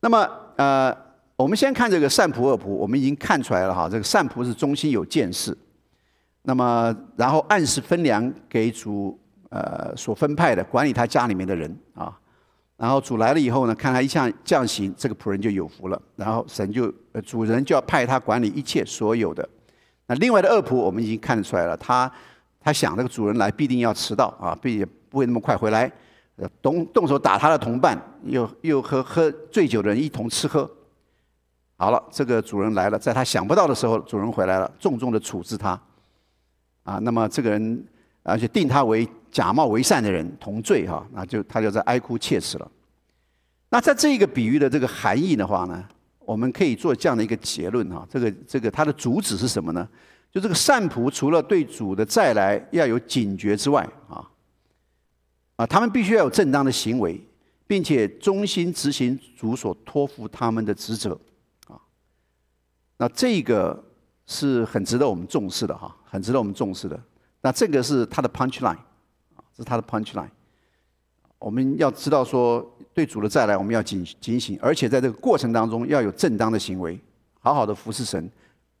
[0.00, 0.92] 那么呃，
[1.36, 5.56] 我们先看这个善仆恶仆，我们已经看出来了哈，这个善仆是忠心有见识，
[6.42, 9.16] 那么然后按时分粮给主
[9.54, 12.18] 呃所分派的管理他家里面的人啊。
[12.76, 16.02] 然后主来了以后呢，看他一向降行，这个仆人就有福了。
[16.16, 16.92] 然后神就
[17.24, 19.48] 主人就要派他管理一切所有的。
[20.08, 22.10] 那另外的恶仆我们已经看得出来了，他
[22.60, 25.90] 他想这个主人来必定要迟到啊，并且不会那么快回来，
[26.60, 30.68] 动动手打他的同伴，又又和喝醉酒的人一同吃喝。
[31.76, 35.80] 好了，这个主人来了，在他想不到的时候，主人回来了，重重的处置他。
[36.82, 37.86] 啊，那么这个人
[38.24, 39.08] 而且定他为。
[39.34, 42.70] 假冒为善的人同罪哈，那就他就在哀哭切齿了。
[43.68, 45.84] 那在这个比喻的这个含义的话呢，
[46.20, 49.88] 我们可以做这样的一个结论哈，这个这个它的主旨是什么呢？
[50.30, 54.24] 就这个善仆除了对主的再来要有警觉之外啊，
[55.56, 57.20] 啊，他们必须要有正当的行为，
[57.66, 61.18] 并且忠心执行主所托付他们的职责
[61.66, 61.74] 啊。
[62.98, 63.84] 那这个
[64.26, 67.02] 是很值得我们重视的哈，很值得我们重视的。
[67.40, 68.78] 那这个是他的 punch line。
[69.56, 70.28] 是他的 punch line。
[71.38, 76.98] 我们要知道说，对主的再来，我们要警警醒，而且在这个过程当中要有正当的行为，
[77.40, 78.30] 好好的服侍神，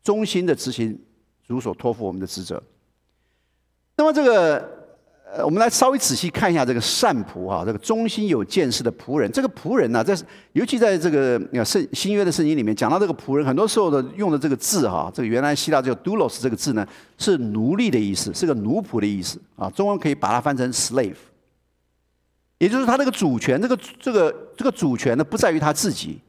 [0.02, 0.98] 忠心的执行
[1.46, 2.62] 主所托付我们的职责。
[3.96, 4.73] 那么这个
[5.42, 9.30] 我们来稍微仔细看一下这个善仆啊，这个忠心有见识的仆人。
[9.32, 10.16] 这个仆人呢，在
[10.52, 16.86] 尤其在这个圣新约的圣经里面讲到这个仆人，很多时候的用的这个字哈，这个原来希腊叫 doulos 这个字呢，
[17.18, 19.68] 是奴隶的意思，是个奴仆的意思啊。
[19.70, 21.16] 中文可以把它翻成 slave，
[22.58, 26.20] 也就是他这个主权，这个这个这个主权呢，不在于他自己。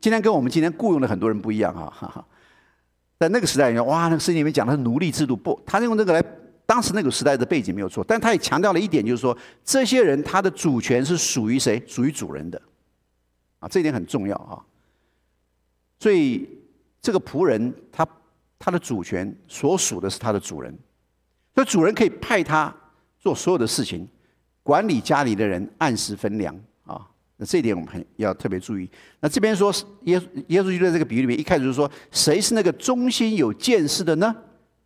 [0.00, 2.24] 今天跟我们今天雇佣的很多人不一样啊，哈哈。
[3.18, 6.22] 在那个时代里面，哇，那个圣经里面讲的是奴隶制度，不，他用这个来。
[6.72, 11.82] 当时那个时代的背景没有错，但他也强调了一点，就是说这些人他的主权是属于谁？
[11.86, 12.58] 属于主人的，
[13.58, 14.56] 啊，这一点很重要啊。
[15.98, 16.48] 所以
[17.02, 18.08] 这个仆人他
[18.58, 20.74] 他的主权所属的是他的主人，
[21.54, 22.74] 所以主人可以派他
[23.18, 24.08] 做所有的事情，
[24.62, 27.06] 管理家里的人，按时分粮啊。
[27.36, 28.88] 那这一点我们很要特别注意。
[29.20, 29.70] 那这边说
[30.04, 34.34] 耶耶稣就在这个比喻里面，一开始就说谁是那个忠心有见识的呢？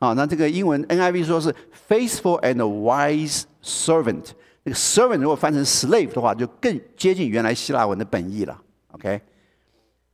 [0.07, 1.53] 啊，那这个英文 NIV 说是
[1.89, 4.31] faithful and wise servant。
[4.63, 8.61] 那个 servant 如果翻成 slave 的话，就更接近原来希腊文的本意了。
[8.93, 9.21] OK，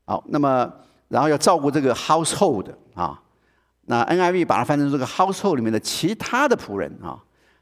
[0.05, 0.71] 好，那么
[1.07, 3.21] 然后要照顾这个 household 啊，
[3.85, 7.21] 那 NIV 把它翻成这个 household 里面的其他的仆人啊，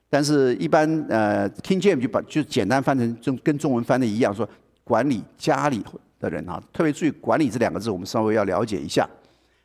[0.10, 4.48] 但是一般呃 King James 就把就简单翻成中跟中文翻的一样，说
[4.84, 5.84] 管理家里
[6.20, 9.10] 的人啊，特别注意管理这两个字，我们稍微要了解一下。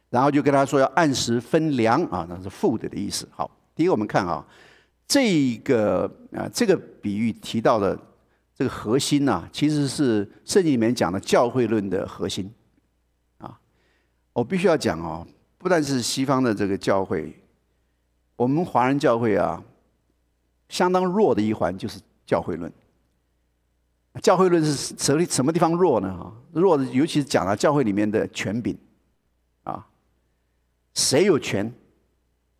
[0.09, 3.29] 然后就跟他说要按时分粮啊，那是 food 的意思。
[3.33, 4.45] 好，第一个我们看啊，
[5.07, 7.99] 这个啊这个比喻提到的
[8.55, 12.51] 这个核心呐，其实是圣经里面讲的教会论的核心
[13.38, 13.59] 啊。
[14.33, 15.27] 我必须要讲哦，
[15.59, 17.35] 不但是西方的这个教会，
[18.37, 19.62] 我们华人教会啊，
[20.69, 22.73] 相当弱的一环就是教会论。
[24.23, 26.16] 教会论是什什么地方弱呢？
[26.16, 28.75] 哈，弱的尤其是讲了教会里面的权柄
[29.64, 29.87] 啊。
[30.96, 31.70] 谁有权？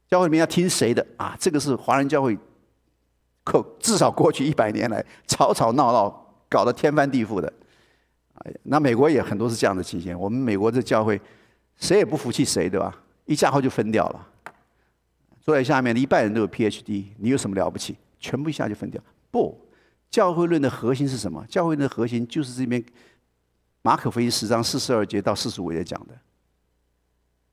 [0.07, 1.35] 教会里面要听谁的啊？
[1.40, 2.38] 这个是华人教会，
[3.42, 7.53] 可至少过去一百年来吵吵闹闹，搞得天翻地覆的。
[8.35, 10.16] 哎，那美国也很多是这样的情形。
[10.16, 11.18] 我们美国这教会，
[11.79, 12.94] 谁也不服气谁，对吧？
[13.25, 14.29] 一架后就分掉了。
[15.40, 17.96] 坐在下面的一半人都有 PhD，你有什么了不起？
[18.20, 19.03] 全部一下就分掉。
[19.31, 19.59] 不，
[20.11, 21.44] 教会论的核心是什么？
[21.49, 22.85] 教会论的核心就是这边
[23.81, 26.14] 马可福音十章四十二节到四十五节讲的。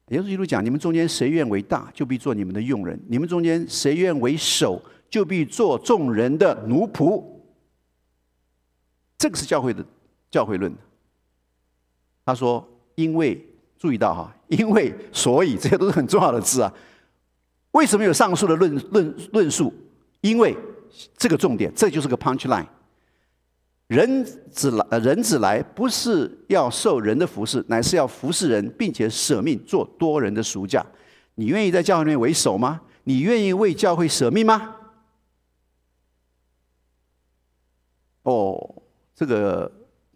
[0.10, 7.24] 耶稣基督讲：“你们中间谁愿为大，就必做你们的用人；你们中间谁愿为首，就必做众人的奴仆。”
[9.18, 9.84] 这个是教会的
[10.30, 10.76] 教会论。
[12.26, 13.42] 他说：“因为
[13.78, 16.74] 注意到哈，因为所以这些都是很重要的字啊。
[17.72, 19.74] 为什么有上述的论论论述？
[20.20, 20.56] 因为
[21.18, 22.68] 这个重点，这就是个 punch line。”
[23.88, 30.86] 人子来，人子来不是要受人的服侍，乃是要服侍人，并且舍命做多人的赎价。
[31.36, 32.82] 你愿意在教会里面为首吗？
[33.04, 34.76] 你愿意为教会舍命吗？
[38.24, 38.82] 哦，
[39.14, 39.70] 这个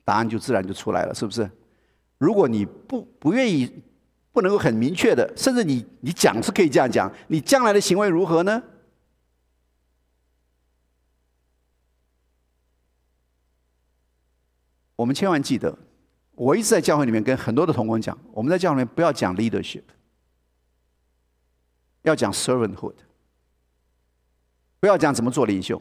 [0.05, 1.49] 答案就自然就出来了，是不是？
[2.17, 3.69] 如果你不不愿意，
[4.31, 8.63] 不能够很明确的，甚至你你讲是可以这样讲，你将来的行为如何呢？
[14.97, 15.77] 我们千万记得，
[16.35, 19.83] 我一直在教会里面跟很多的同工讲，我们在教会里面不要讲 leadership，
[22.01, 22.95] 要讲 servanthood，
[24.79, 25.79] 不要讲怎么做领袖，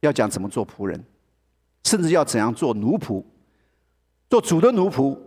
[0.00, 1.04] 要讲怎么做仆人，
[1.84, 3.22] 甚至要怎样做奴仆，
[4.30, 5.18] 做主的奴仆，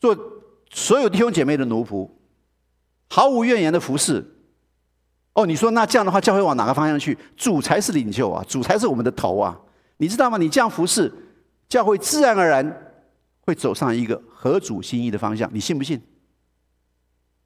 [0.00, 0.16] 做
[0.70, 2.10] 所有弟兄姐妹的奴仆，
[3.08, 4.34] 毫无怨言的服侍。
[5.34, 7.16] 哦，你说那这样的话，教会往哪个方向去？
[7.36, 9.56] 主才是领袖啊，主才是我们的头啊，
[9.98, 10.36] 你知道吗？
[10.36, 11.12] 你这样服侍。
[11.68, 12.92] 教会自然而然
[13.42, 16.00] 会走上一个合主心意的方向，你信不信？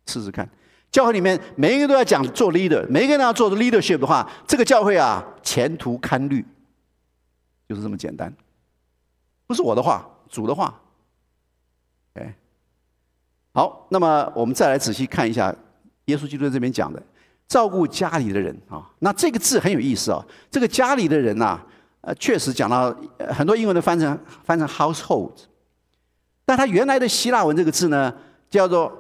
[0.07, 0.49] 试试看。
[0.91, 6.45] 教会里面每一个都要讲做 leader，每一个人要做 leadership 的话，这个教会啊前途堪虑，
[7.69, 8.33] 就是这么简单。
[9.47, 10.81] 不是我的话，主的话。
[12.15, 12.37] 哎，
[13.55, 15.55] 好，那么我们再来仔细看一下
[16.05, 17.03] 耶稣基督在这边讲的
[17.49, 21.61] 照顾家里的人啊，那这个字很有意思啊，这个家里的人呐。
[22.03, 22.93] 呃，确实讲到
[23.31, 25.31] 很多英文都翻成翻成 household，
[26.45, 28.13] 但它原来的希腊文这个字呢，
[28.51, 28.93] 叫做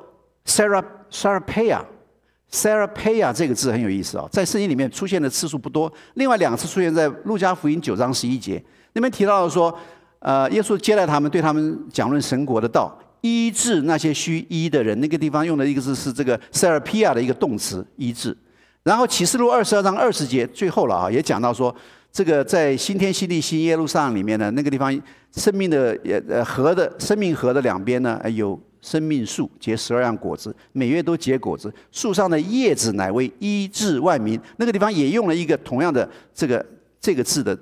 [0.46, 5.92] Sarah Sarahpeia，Sarahpeia 这个字很有意思啊，在圣经里面出现的次数不多。
[6.14, 9.77] 另外两次出现在路加福音九章十一节，那边提到了说，
[10.20, 15.00] 呃，耶稣接待他们，对他们讲论神国的道，医治那些需医的人。
[15.00, 18.38] 那个地方用的一个字是这个 Sarahpeia 的一个动词，医治。
[18.85, 21.74] 然后启示录二十二章二十节最后了啊，也讲到说。
[22.13, 24.92] 这个在新天新地新耶路撒冷里面呢，那个地方
[25.35, 31.73] 生命的呃呃河的生命河的两边呢，有生命树，结十二样果子，每月都结果子。
[31.90, 34.38] 树上的叶子乃为医治万民。
[34.58, 36.65] 那个地方也用了一个同样的这个
[37.00, 37.58] 这个字的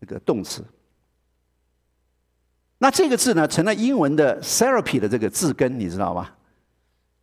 [0.00, 0.64] 这个动词。
[2.78, 6.28] 那这个字呢，成了英文的 therapy 的这个字根，你知道吗？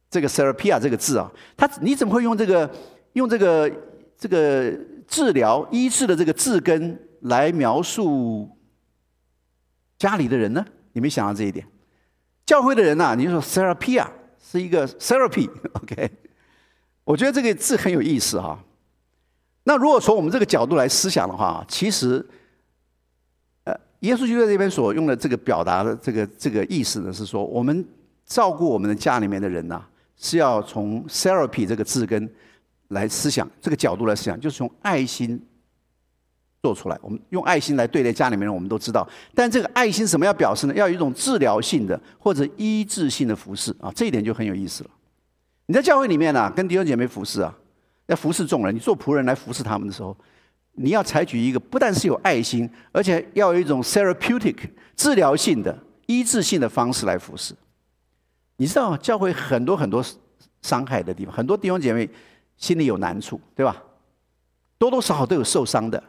[0.09, 2.69] 这个 therapy 啊，这个字啊，它你怎么会用这个
[3.13, 3.69] 用这个
[4.17, 4.74] 这个
[5.12, 8.49] 治疗医治的这个字根来描述
[9.99, 10.66] 家里的人呢？
[10.93, 11.68] 你没想到这一点。
[12.45, 14.09] 教会的人呐，你就说 therapy 啊，
[14.41, 16.09] 是一个 therapy，OK？
[17.03, 18.57] 我觉得这个字很有意思哈。
[19.66, 22.26] 那如果从我们这个角度来思想的话，其实。
[23.66, 27.86] 呃耶稣就在这边所用的这个表达的这个这个意思呢，是说我们
[28.26, 29.84] 照顾我们的家里面的人呐，
[30.18, 32.28] 是要从 therapy 这个字根
[32.91, 35.41] 来思想，这个角度来思想，就是从爱心
[36.61, 36.97] 做出来。
[37.01, 39.07] 我们用爱心来对待家里面人，我们都知道。
[39.35, 40.73] 但这个爱心什么要表示呢？
[40.73, 44.89] 要有一种治疗性的或者医治性的服饰啊，这一点就很有意思了。
[45.65, 47.53] 你在教会里面呢，跟弟兄姐妹服侍啊，
[48.07, 50.15] 要服侍众人，你做仆人来服侍他们的时候。
[50.73, 54.55] 你要采取一个不但是有爱心，而且要有一种 therapeutic
[54.95, 57.53] 治疗性的、医治性的方式来服侍。
[58.55, 60.01] 你知道教会很多很多
[60.61, 62.09] 伤害的地方，很多弟兄姐妹
[62.62, 63.84] 心里有难处，对吧？
[64.78, 66.01] 多多少少都有受伤的，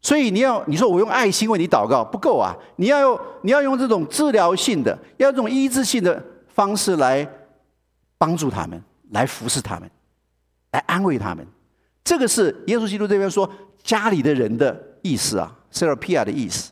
[0.00, 2.54] 所以你要你说我用爱心为你祷告不够啊！
[2.76, 7.28] 你要用你要用这种治疗性的、要这种医治性的方式来
[8.16, 9.90] 帮助他们，来服侍他们，
[10.70, 11.44] 来安慰他们。
[12.04, 13.50] 这个是耶稣基督这边说。
[13.82, 16.70] 家里的人的意思啊 s e r a p i a 的意思。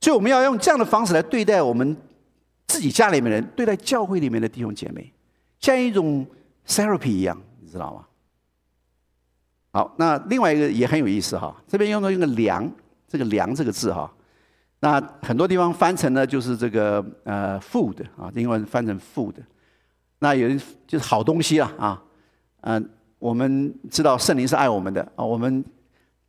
[0.00, 1.94] 所以我们要用这样的方式来对待我们
[2.66, 5.12] 自己家里面人，对待教会里面的弟兄姐妹，
[5.58, 6.26] 像一种
[6.66, 7.38] therapy 一样，
[7.70, 8.04] 知道吗？
[9.72, 12.70] 好，那另外一个也很有意思哈，这边用到用个“粮”
[13.08, 14.12] 这个“粮”这个字哈，
[14.80, 19.34] 那很多地方翻成呢就是这个呃 “food” 啊，英文翻成 “food”，
[20.18, 22.02] 那有人就是好东西啊啊，
[22.62, 22.90] 嗯。
[23.20, 25.62] 我们知道圣灵是爱我们的啊，我们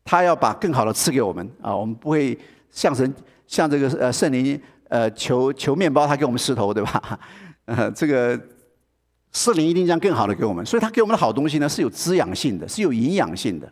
[0.04, 2.38] 他要把更好的赐给我们啊，我们不会
[2.70, 3.16] 向神
[3.48, 7.18] 向这个呃圣灵呃求求面包，他给我们石头对吧？
[7.64, 8.38] 呃，这个
[9.32, 13.72] 四零一定将更好的给我们，所以他给我们的好东西呢是有滋养性的，是有营养性的。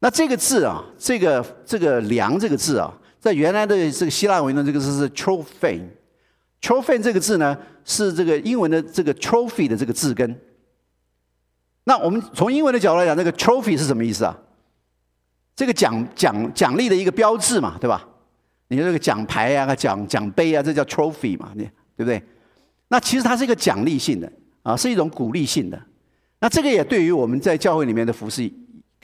[0.00, 10.40] 那这个字啊，这个这个粮这个字啊，在原来的这个希腊文的这个字是 trophy，trophy 这个字呢是这个英文的这个 trophy 的这个字根。
[11.84, 14.38] 那我们从英文的角度来讲，这个 trophy 是什么意思啊？
[15.54, 18.08] 这个奖奖奖励的一个标志嘛，对吧？
[18.68, 21.64] 你看这个奖牌啊、奖奖杯啊，这叫 trophy 嘛，你
[21.96, 22.22] 对不对？
[22.88, 24.32] 那其实它是一个奖励性的
[24.70, 25.80] 啊，是一种鼓励性的。
[26.40, 28.50] 那这个也对于我们在教会里面的服饰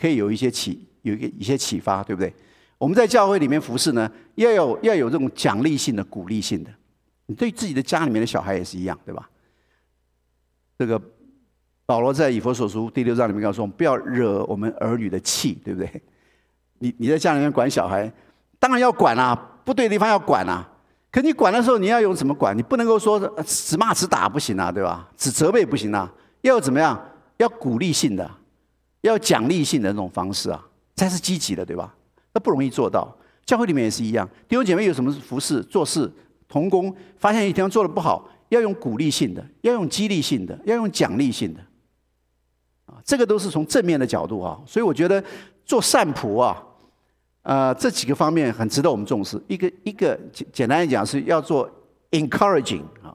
[0.00, 2.32] 可以有一些启有一个一些启发，对不对？
[2.78, 6.70] 我们在教会里面服侍呢，要有要有这种奖励性的、鼓励性的。
[7.26, 9.28] 你对自己的家里面的小孩也是一样，对吧？
[10.78, 11.00] 这个。
[11.88, 16.02] 保罗在以弗所书第六章里面告诉我们，不要惹我们儿女的气，对不对？
[16.80, 18.12] 你你在家里面管小孩，
[18.58, 20.68] 当然要管啊，不对的地方要管啊。
[21.16, 22.54] 可你管的时候，你要用怎么管？
[22.54, 25.08] 你不能够说只骂只打不行啊，对吧？
[25.16, 26.12] 只责备不行啊，
[26.42, 27.02] 要怎么样？
[27.38, 28.30] 要鼓励性的，
[29.00, 30.62] 要奖励性的那种方式啊，
[30.94, 31.94] 才是积极的，对吧？
[32.34, 33.16] 那不容易做到。
[33.46, 36.12] 教会里面也是一样，弟兄姐妹有什么服侍、做事、
[36.46, 41.60] 同工，发现一天做的不好，要用鼓励性的，要用激励性的，要用奖励性的。
[42.84, 45.24] 啊，这个都是从正面的角度啊，所以我觉得
[45.64, 46.62] 做善仆啊，
[47.46, 49.40] 呃，这几个方面很值得我们重视。
[49.46, 51.70] 一个一个简简单来讲是要做
[52.10, 53.14] encouraging 啊，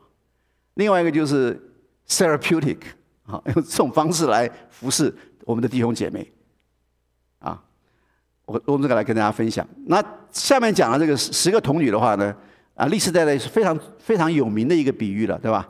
[0.75, 1.59] 另外一个就是
[2.07, 2.77] therapeutic
[3.25, 5.13] 啊， 用这种方式来服侍
[5.43, 6.31] 我们的弟兄姐妹。
[7.39, 7.61] 啊，
[8.45, 9.67] 我我们这个来跟大家分享。
[9.87, 10.01] 那
[10.31, 12.33] 下面讲的这个十个童女的话呢，
[12.75, 15.69] 啊，历史代代是非常非常有名的一个比喻了，对吧？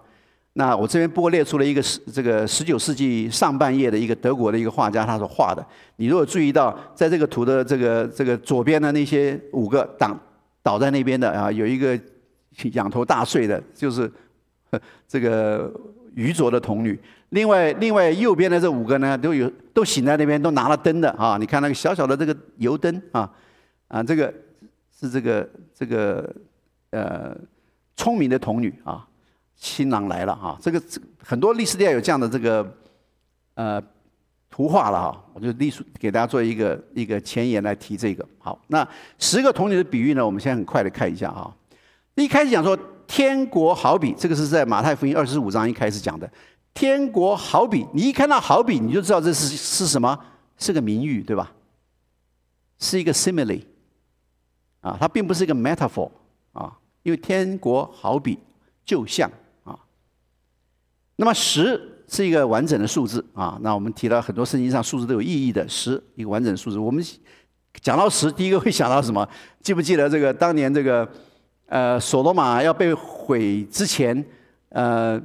[0.53, 5.65] 那我这边不过列出了一个十这个十九世纪上半叶的一个德国的一个画家他所画的。
[5.95, 10.19] 你如果注意到，在这个图的这个这个左边的那些五个倒
[10.61, 11.97] 倒在那边的啊，有一个
[12.73, 14.11] 仰头大睡的，就是
[15.07, 15.73] 这个
[16.15, 16.99] 愚拙的童女。
[17.29, 21.37] 另外另外右边的这五个呢，都有都醒在那边，都拿了灯的啊。
[21.39, 23.31] 你看那个小小的这个油灯啊
[23.87, 24.33] 啊，这个
[24.99, 26.29] 是这个这个
[26.89, 27.33] 呃
[27.95, 29.07] 聪明的童女啊。
[29.61, 32.77] 新郎来了哈，这个这很多历史店有这样的这个
[33.53, 33.79] 呃
[34.49, 38.27] 图画了哈，我就历史给大家做一个一个前言来提这个。
[38.39, 38.85] 好，那
[39.19, 41.55] 十个童女的比喻呢，我们现在很快的看一下哈。
[42.15, 46.27] 一开始讲说天国好比，这个是在马太福音二十五章一开始讲的。
[46.73, 50.19] 天国好比，你一看到好比，你就知道这是是什么？
[50.57, 51.51] 是个名誉对吧？
[52.79, 53.61] 是一个 simile
[54.79, 56.09] 啊，它并不是一个 metaphor
[56.51, 58.39] 啊，因为天国好比
[58.83, 59.29] 就像。
[61.21, 63.55] 那么十是一个完整的数字啊。
[63.61, 66.79] 那我们提到很多圣经上数字都有意义的，十一个完整的数字。
[66.79, 67.05] 我们
[67.79, 69.27] 讲到十，第一个会想到什么？
[69.61, 71.07] 记不记得这个当年这个
[71.67, 74.25] 呃，索罗玛要被毁之前，
[74.69, 75.21] 呃，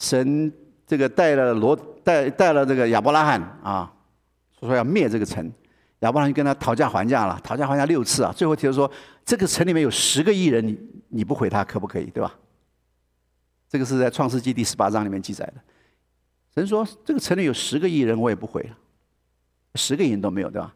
[0.00, 0.52] 神
[0.86, 1.74] 这个带了罗
[2.04, 3.90] 带带了这个亚伯拉罕啊，
[4.60, 5.50] 说要灭这个城，
[6.00, 8.90] 亚伯拉罕就跟他讨价还价了，讨价还价六次啊，最后提出说
[9.24, 10.78] 这个城里面有十个艺人，你
[11.08, 12.04] 你不毁他可不可以？
[12.10, 12.34] 对吧？
[13.70, 15.54] 这个是在创世纪第十八章里面记载的。
[16.52, 18.76] 神说这个城里有十个艺人，我也不回了，
[19.76, 20.74] 十个艺人都没有，对吧？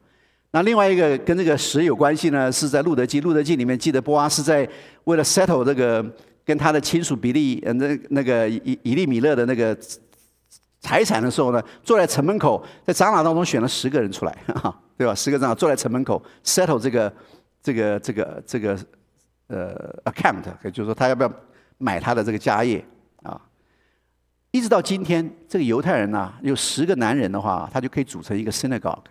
[0.53, 4.69] 那另外一个跟这个十有关系呢，是在路德记，路德记里面记得波阿是在
[5.03, 6.05] 为了 settle 这个
[6.45, 9.77] 跟他的亲属比利，呃，那那个以以利米勒的那个
[10.79, 14.39] 财产的时候呢，坐在城门口，在长老当中选了十个人出来，
[14.97, 15.13] 对吧？
[15.13, 17.13] 十个长老坐在城门口 settle 这个
[17.61, 18.79] 这个这个这个
[19.49, 21.33] 呃 account，也就是说他要不要
[21.85, 22.83] 买他的这个家业
[23.23, 23.39] 啊？
[24.51, 29.05] 一直到今天，这个犹太人呢，有十个男人的话，他就可以组成一个 synagogue。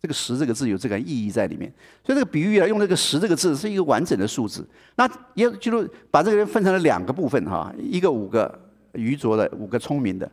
[0.00, 1.72] 这个十这个字有这个意义在里面，
[2.04, 4.66] 所以这个比喻啊，用这个十这个字是一个完整的数字。
[4.96, 8.58] 那也就是把这个人分成了两个部分哈，一个五个
[8.92, 10.30] 愚拙的，五个聪明的。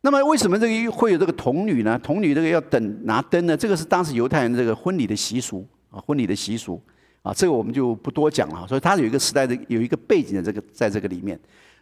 [0.00, 1.96] 那么为什么这个会有这个童女呢？
[2.02, 3.56] 童女这个要等拿灯呢？
[3.56, 6.82] 这个是当时犹太人这个婚礼的习俗啊，婚礼的习俗
[7.24, 8.64] 啊，这个我们就不多讲了。
[8.68, 11.36] 所以它有一个时代的有一个背景的这个在这个里面。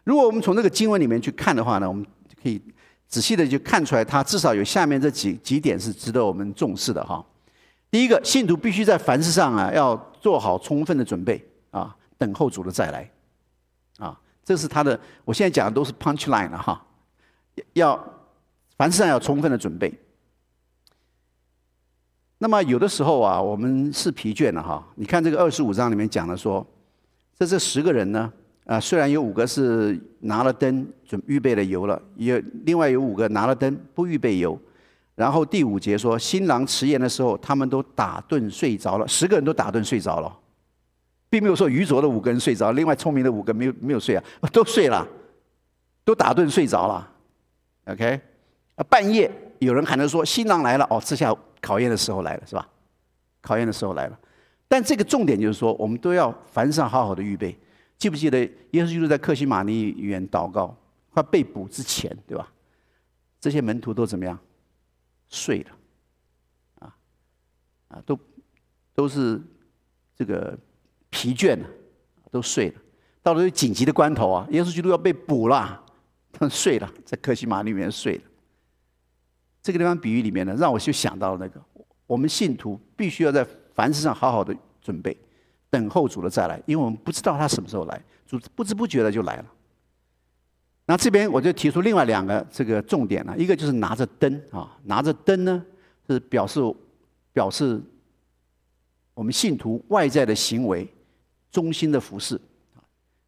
[0.05, 2.03] 如果我们从这个经文里面去看的话呢，我们
[2.43, 2.59] 可以。
[3.09, 7.23] 仔细的就看出来，它至少有下面这几几点是值得我们重视的哈。
[7.91, 13.11] 第一个，信徒必须在凡事上啊，要做好充分的准备啊，等候主的再来
[13.99, 14.19] 啊。
[14.43, 16.83] 这是他的，我现在讲的都是 punch line 了哈。
[17.75, 18.03] 要
[18.79, 19.93] 凡事上要充分的准备。
[22.43, 24.85] 那么有的时候啊，我们是疲倦了哈。
[24.97, 26.67] 你看这个二十五章里面讲的说，
[27.39, 28.31] 这这十个人呢。
[28.65, 34.59] 啊，虽然有五个是拿了灯准预备了油了，有另外有五个拿了灯不预备油。
[35.15, 40.37] 然后第五节说，新郎迟延的时候，他们都打盹睡着了，十个人都打盹睡着了，
[41.31, 45.07] 并没有说愚拙的五个人睡着，另外聪明的五个没有没有睡啊，都睡了，
[46.05, 47.09] 都打盹睡着了。
[47.87, 48.21] OK，
[48.75, 49.31] 啊，半夜
[49.65, 52.69] 有人喊着说新郎来了，哦，这下考验的时候来了是吧？
[53.41, 54.19] 考验的时候来了。
[54.69, 57.57] 但这个重点就是说，我们都要凡事好好的预备。
[57.99, 58.39] 记不记得
[58.71, 60.75] 耶稣基督在克西马尼园祷告，
[61.11, 62.51] 快被捕之前，对吧？
[63.41, 64.39] 这些门徒都怎么样？
[65.29, 65.71] 睡了，
[66.81, 66.97] 啊
[67.89, 68.19] 啊，都
[68.95, 69.41] 都是
[70.17, 70.59] 这个
[71.11, 71.67] 疲倦了，
[72.31, 72.75] 都睡了。
[73.23, 75.85] 到了紧急的关头啊，耶稣基督要被捕了，
[76.33, 78.23] 他睡了，在克西马尼园睡了。
[79.63, 81.63] 这个地方比喻里面呢，让我就想到了那个，
[82.07, 85.17] 我们信徒必须要在凡事上好好的准备。
[85.71, 89.47] 等候主的再来，因为我们不知道他什么时候来，主不知不觉的就来了。
[90.85, 95.65] 那这边我就提出另外两个这个重点了，一个就是拿着灯啊，拿着灯呢
[96.07, 96.61] 是表示
[97.33, 97.81] 表示
[99.15, 100.87] 我们信徒外在的行为
[101.51, 102.39] 中心的服饰，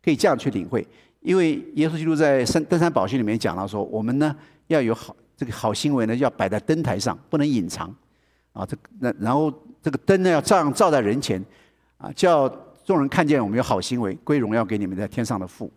[0.02, 0.86] 可以这样去领会。
[1.20, 7.94] 因为耶稣基督在三登山宝训里面讲到说，我们呢要有好这个好行为呢，要摆在灯台上，不能隐藏
[8.52, 8.64] 啊。
[8.66, 11.44] 这那然后这个灯呢要照样照在人前。
[11.96, 12.48] 啊，叫
[12.84, 15.72] 众人看见我们有好行为，归荣耀给你们在天上的父。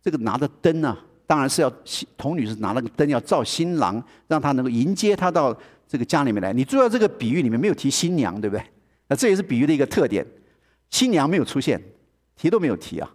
[0.00, 0.96] 这个拿着灯呢，
[1.26, 1.72] 当然是要
[2.16, 5.56] 童女是拿那个灯要照新郎，让他能够迎接他到
[5.88, 6.52] 这个家里面来。
[6.52, 8.64] 你注意到这个比喻里面没有提新娘，对不对？
[9.08, 10.24] 那这也是比喻的一个特点，
[10.90, 11.82] 新娘没有出现，
[12.36, 13.10] 提都没有提啊，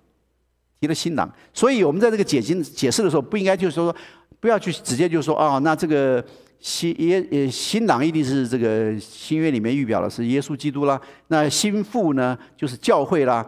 [0.82, 1.32] 提了新郎。
[1.54, 3.96] 所以我们在这个解经解释的时候，不应该就是说，
[4.40, 6.24] 不要去直接就说啊，那这个。
[6.62, 13.48] 新耶呃新郎一定是这个新约里面预表的是耶稣基督啦，那新妇呢就是教会啦，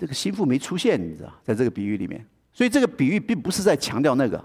[0.00, 4.44] 这个新妇没出现，你知道，在这个比喻里面，所以这个比喻并不是在强调那个，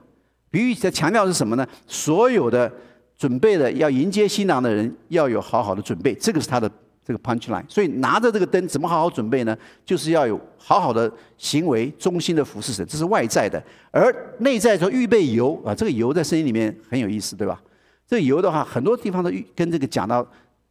[0.51, 1.67] 比喻在强调是什么呢？
[1.87, 2.71] 所有的
[3.17, 6.71] 准备的要迎接新郎的人要有好好的准备，这个是他的
[7.05, 7.63] 这个 punch line。
[7.67, 9.57] 所以拿着这个灯怎么好好准备呢？
[9.85, 13.61] 就是要有好好的行为，忠心的服侍神，这是外在的。
[13.91, 17.61] 而内在说预备油啊，这个油在圣经里面很有意思，对吧？
[18.07, 20.25] 这个油的话，很多地方都跟这个讲到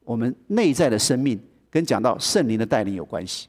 [0.04, 3.48] 我们内在的生命，跟讲到圣灵的带领有关系。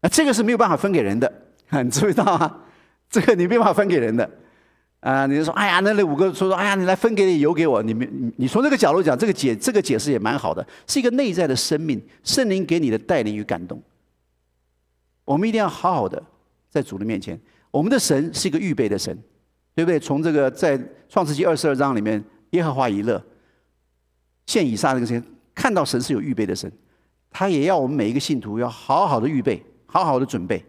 [0.00, 1.32] 那这个是没有办法分给人的，
[1.82, 2.64] 你知不知道啊？
[3.08, 4.28] 这个你没办法分给人的
[5.02, 5.26] 啊！
[5.26, 13.80] 你就说，哎呀，那那五个说说，哎呀，你来分给你油给我，你们你从这个角度讲，这个解这个解释也蛮好的，是一个内在的生命，圣灵给你的带领与感动。
[15.24, 16.22] 我们一定要好好的
[16.68, 17.38] 在主的面前，
[17.70, 19.16] 我们的神是一个预备的神。
[19.74, 19.98] 对不对？
[19.98, 20.78] 从这个在
[21.08, 23.18] 创世纪二十二章里面，耶和华以勒
[24.44, 25.24] 献以撒这个事情，
[25.54, 26.70] 看到神是有预备的神，
[27.30, 30.62] 他也要我们每一个信徒要好好的预备，好好的准备。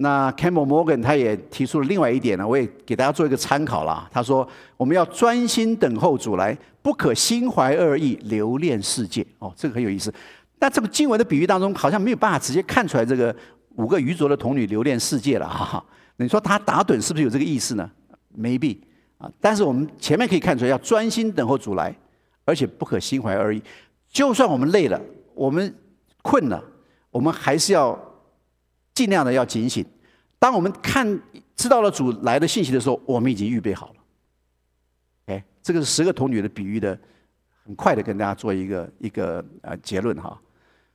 [0.00, 4.08] 那 Campbell Morgan 他也提出了另外一点呢，我也给大家做一个参考啦。
[4.12, 9.26] 他说我们要专心等候主来，不可心怀恶意，留恋世界。
[9.40, 10.14] 哦，这个很有意思。
[10.60, 13.34] 那这个经文的比喻当中，好像没有办法直接看出来这个
[13.74, 15.84] 五个愚拙的童女留恋世界了哈。
[16.18, 17.90] 你说他打盹是不是有这个意思呢
[18.38, 18.78] ？Maybe
[19.18, 21.92] 啊，但是我们前面可以看出来，要专心等候主来，
[22.44, 23.60] 而且不可心怀恶意。
[24.08, 25.00] 就算我们累了，
[25.34, 25.74] 我们
[26.22, 26.62] 困了，
[27.10, 27.98] 我们还是要。
[28.98, 29.86] 尽量的要警醒，
[30.40, 31.06] 当我们看
[31.54, 33.94] 知道了主来的信息的时候，我们已经预备好了。
[35.26, 36.98] 哎，这个是十个童女的比喻的，
[37.64, 40.36] 很快的跟大家做一个一个呃结论哈。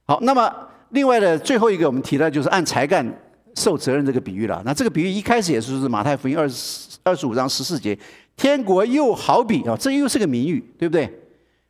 [0.04, 0.54] 好，那么
[0.90, 3.08] 另外的最后一个我们提到就是按才干
[3.56, 4.62] 受责任这个比喻了。
[4.66, 7.98] 那这个比喻一开始也是是马太福音二十二十五章十四节，
[8.36, 11.10] 天国又好比啊，这又是个名喻，对不对？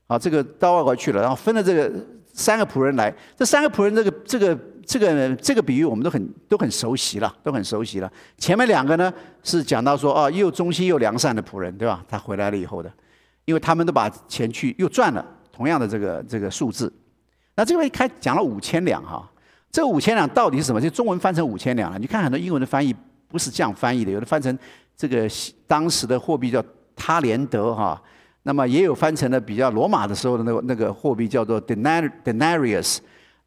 [0.08, 1.92] 好，这个到外国去了，然后分了这个
[2.34, 4.58] 三个仆人来，这三个仆人这个这个。
[4.86, 8.12] 这个这个比喻我们都很都很熟悉了，都很熟悉了。
[8.38, 9.12] 前面两个呢
[9.44, 12.04] 是讲到说，哦，又忠心又良善的仆人，对吧？
[12.08, 12.92] 他回来了以后的，
[13.46, 16.92] 因为他们都把钱去又赚了同样的这个这个数字。
[17.56, 19.30] 那这边开讲了五千两哈，
[19.72, 20.82] 这五千两到底是什么？
[20.82, 21.98] 就中文翻成五千两了。
[21.98, 22.96] 你看很多英文的翻译
[23.28, 24.58] 不是这样翻译的，有的翻成
[24.96, 25.30] 这个
[25.66, 26.64] 当时的货币叫
[26.96, 28.02] 他连德哈，
[28.44, 32.98] 那么也有翻成了比较罗马的时候的那个那个货币叫做 denarius。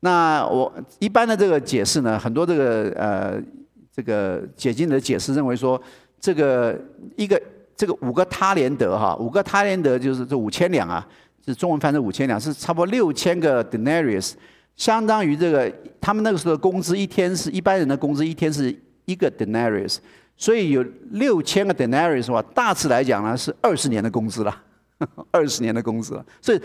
[0.01, 3.43] 那我一般的这个解释呢，很多这个呃
[3.91, 5.81] 这个解经的解释认为说，
[6.21, 6.79] 这个
[7.17, 7.41] 一个
[7.75, 11.07] 这个五个他连德哈，五个他连德就是这五千两啊，
[11.45, 14.35] 是中文翻成五千两，是差不多六千个 denarius，
[14.77, 18.75] 相当于这个他们那个时候的工资一天是一般人的工资一天是
[19.07, 19.97] 一个 denarius，
[20.37, 24.63] 所以有六千个 denarius 的话，大致来讲呢是二十年的工资了，
[25.33, 26.61] 二十年的工资了，所以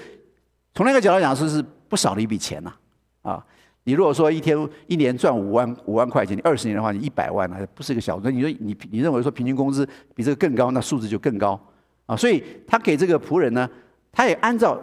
[0.75, 2.71] 从那个角度讲说是不少的一笔钱呐。
[3.21, 3.45] 啊
[3.83, 4.55] 你如果说一天
[4.85, 11.59] 一年赚五万五万块钱，你二十年的话，你一百万那不是一个小数你说你你认为说平均工资比这个更高，那数字就更高
[12.05, 12.15] 啊。
[12.15, 13.67] 所以他给这个仆人呢，
[14.11, 14.79] 他也按照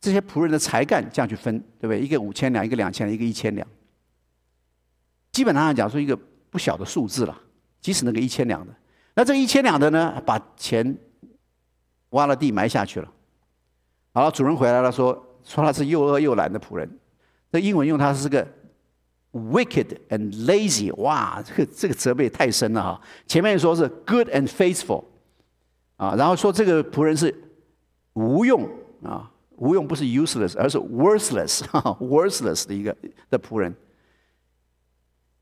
[0.00, 2.00] 这些仆人的才干这样去分，对不对？
[2.00, 3.66] 一个五千两，一个两千两，一个一千两，
[5.30, 6.18] 基本上讲说一个
[6.50, 7.40] 不小的数字了。
[7.80, 8.74] 即使那个一千两的，
[9.14, 10.96] 那这一千两的呢，把钱
[12.10, 13.08] 挖了地埋下去了。
[14.12, 15.12] 好了，主人回来了，说
[15.44, 16.90] 说他是又饿又懒的仆人。
[17.54, 18.44] 这英文用它是个
[19.30, 23.00] wicked and lazy，哇，这个这个责备太深了哈。
[23.28, 25.04] 前面说是 good and faithful，
[25.94, 27.32] 啊，然后说这个仆人是
[28.14, 28.68] 无用
[29.04, 32.96] 啊，无用不是 useless，而是 “worthless” 哈，“worthless” 的一个
[33.30, 33.72] 的仆人。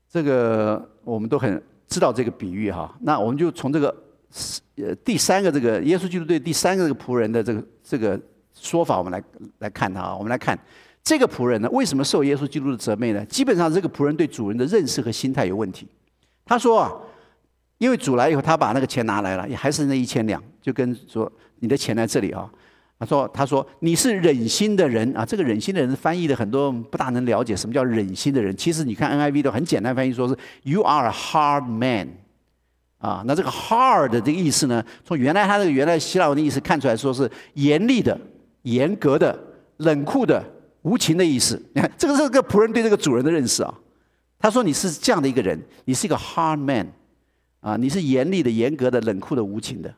[0.07, 2.95] 这个我们都很知道这个比喻哈。
[3.01, 4.03] 那我们就从这个
[4.75, 8.21] 呃第三个这个耶稣基督对第三个这个仆人的这个这个
[8.53, 9.23] 说法，我们来
[9.57, 10.55] 来看他啊，我们来看。
[11.03, 13.25] 这个仆人呢，为什么受耶稣基督的责备呢？
[13.25, 15.85] 基本上，这个仆人对主人的认识和心态有问题。
[16.45, 16.91] 他说啊，
[17.77, 21.29] 因为主来以后，他把那个钱拿来了，也还是那一千两，就跟说
[21.59, 22.49] 你的钱在这里啊。
[22.97, 25.25] 他说，他说你是忍心的人啊。
[25.25, 28.55] 这个忍心的人翻译的很多不大能了解什么叫忍心的人。
[28.55, 32.07] 其实你看 NIV 的很简单翻译，说是 You are a hard man
[32.99, 33.21] 啊。
[33.27, 38.17] 那这个 hard 的这个意思呢，从原来他这个原来希腊文的意思看出来说是严厉的、
[38.61, 39.37] 严格的、
[39.77, 40.41] 冷酷的。
[40.83, 43.73] 无情的意思，你看，这个是个仆人对这个主人的认识啊。
[44.39, 46.91] 他说：“你是这样的一个人，你是一个 hard man，
[47.61, 49.95] 啊，你是严厉的、严格的、冷酷的、无情的。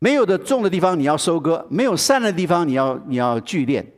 [0.00, 3.92] 没有的重的地方你要收割，没有善的地方你要你要聚炼。”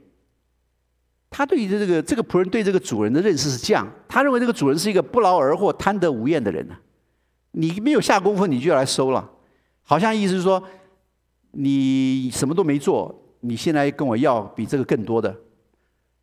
[1.30, 6.76] 他对于这个这个仆人对这个主人的认识是这样，他认为这个主人是一个不劳而获、贪得无厌的人呢。
[7.52, 9.30] 你没有下功夫，你就要来收了，
[9.82, 10.62] 好像意思是说，
[11.52, 13.24] 你什么都没做。
[13.40, 15.34] 你现在跟我要比这个更多的，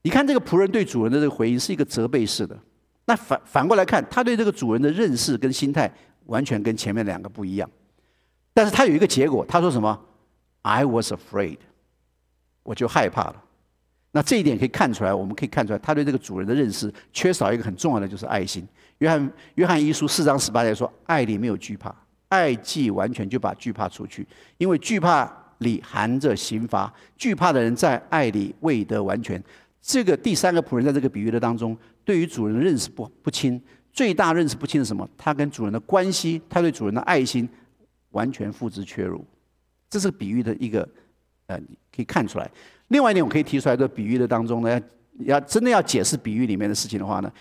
[0.02, 2.58] 你看这个仆人对主人的这个回应是一个责备式的。
[3.06, 5.92] 那反反过来看，他对这个主人的认识跟心态
[6.26, 7.70] 完全跟前面两个不一样。
[8.54, 10.00] 但是他有一个结果，他说什么
[10.64, 11.60] ？I was afraid，
[12.64, 13.44] 我就害怕了。
[14.12, 18.68] 那这一点可以看出来，我们可以看出来，他对这个主人的认识缺少一个很重要的，就是爱心。
[18.98, 21.96] 约翰约翰一书四章十八节说：“爱里没有惧怕，
[22.30, 29.42] 爱既完全就把惧怕除去，因为惧怕。”里含着刑罚，惧怕的人在爱里未得完全。
[29.82, 33.62] 这个第三个仆人在这个比喻的当中，对于主人的认识不不清，
[33.94, 35.08] 最大认识不清是什么？
[35.16, 37.48] 他跟主人的关系，他对主人的爱心
[38.12, 39.24] 完全付之阙如。
[39.90, 40.88] 这是比喻的一个，
[41.46, 41.58] 呃，
[41.96, 42.50] 可以看出来。
[42.88, 44.82] 另外一点，我可以提出来的比喻的当中呢，
[45.20, 47.32] 要真的要解释比喻里面的事情的话呢，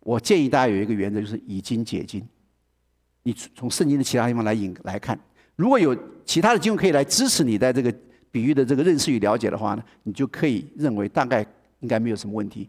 [0.00, 2.22] 我建议大家有一个原则，就是以经解经。
[3.22, 5.18] 你从圣经的其他地方来引来看。
[5.56, 5.96] 如果有
[6.26, 7.94] 其他的经文可以来支持你在这个
[8.30, 11.46] 比喻的这个认识与了解的话呢，你就可以认为大概
[11.80, 12.68] 应该没有什么问题。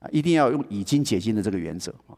[0.00, 2.14] 啊，一定要用以经解经的这个原则啊。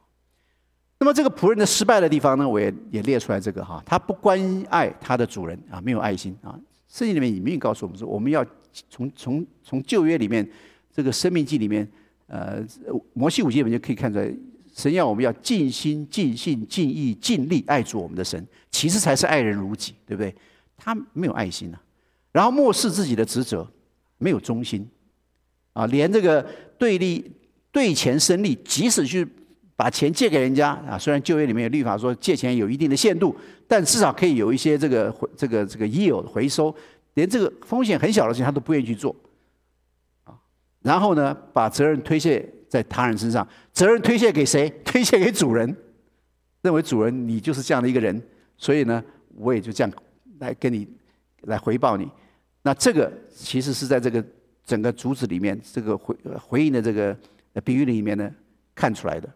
[0.99, 6.59] 那么这个仆人的失败的地方呢，我也也列出来这个哈，他不关爱他的主人啊，没有爱心啊。
[6.89, 8.45] 圣经里面明明告诉我们说，我们要
[8.91, 10.47] 从从从旧约里面
[10.95, 11.89] 这个生命记里面，
[12.27, 12.63] 呃，
[13.15, 14.31] 摩西五经里面就可以看出来，
[14.75, 20.35] 神要我们要尽心、尽性、尽意、尽力爱主我们的神，其实才是爱人如己，对不对？
[20.81, 21.81] 他没有爱心啊，
[22.33, 23.71] 然后漠视自己的职责，
[24.19, 24.89] 没有忠心
[25.75, 26.45] 啊，连这个
[26.79, 27.31] 对立
[27.71, 29.29] 对钱生利，即使去。
[29.77, 33.35] 把钱借给人家啊，虽然就业里面有律法说借钱有一定的限度，
[33.67, 36.75] 但至少可以有一些这个回这个这个 yield 回收，
[37.15, 39.17] 连这个风险很小的事情他都不愿意去做，
[40.25, 40.37] 啊，
[40.83, 44.69] 然后呢，把责任推卸在他人身上，责任推卸给谁？
[44.85, 45.75] 推卸给主人，
[46.61, 48.23] 认为主人你就是这样的一个人，
[48.59, 49.03] 所以呢，
[49.37, 49.91] 我也就这样
[50.41, 50.87] 来跟你
[51.43, 52.11] 来回报你。
[52.63, 54.23] 那这个其实是在这个
[54.67, 57.17] 整个主旨里面，这个回回应的这个
[57.65, 58.31] 比喻里面呢
[58.75, 59.29] 看出来的。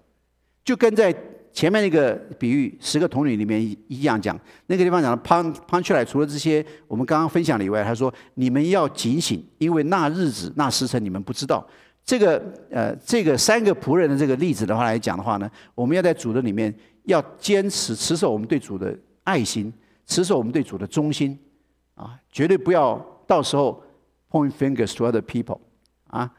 [0.65, 1.15] 就跟在
[1.53, 11.65] 前面那个比喻十个童女里面一一样讲，那个地方讲的潘潘出来，除了这些我们刚刚分享的以外，他说你们要警醒，因为那日子那时辰你们不知道。
[12.05, 16.75] 这个呃，这个三个仆人的这个例子的话来讲的话呢，我们要在主的里面
[17.05, 19.73] 要坚持持守我们对主的爱心，
[20.07, 21.39] 持守我们对主的忠心
[21.95, 23.83] 啊，绝对不要到时候
[24.31, 25.59] point fingers to other people
[26.09, 26.31] 啊。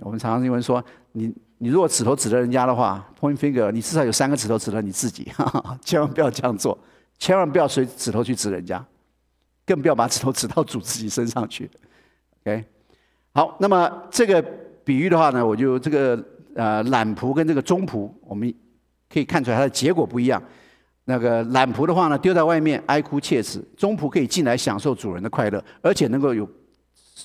[0.00, 1.34] 我们常常因为说你。
[1.60, 6.78] 你如果指头指着人家的话，point finger，你至少有三个指头指着你自己，哈 哈千万不要这样做，
[7.18, 8.86] 千万不要随指头去指人家，
[9.66, 11.68] 更不要把指头指到主自己身上去。
[12.44, 12.64] OK，
[13.32, 14.40] 好，那么这个
[14.84, 18.54] 比喻的话呢，我就这个呃懒仆跟这个忠仆，我们
[19.12, 20.40] 可以看出来它的结果不一样。
[21.08, 26.46] 那个懒仆的话呢，丢在外面哀哭切齿；忠仆可以进来享受主人的快乐，而且能够有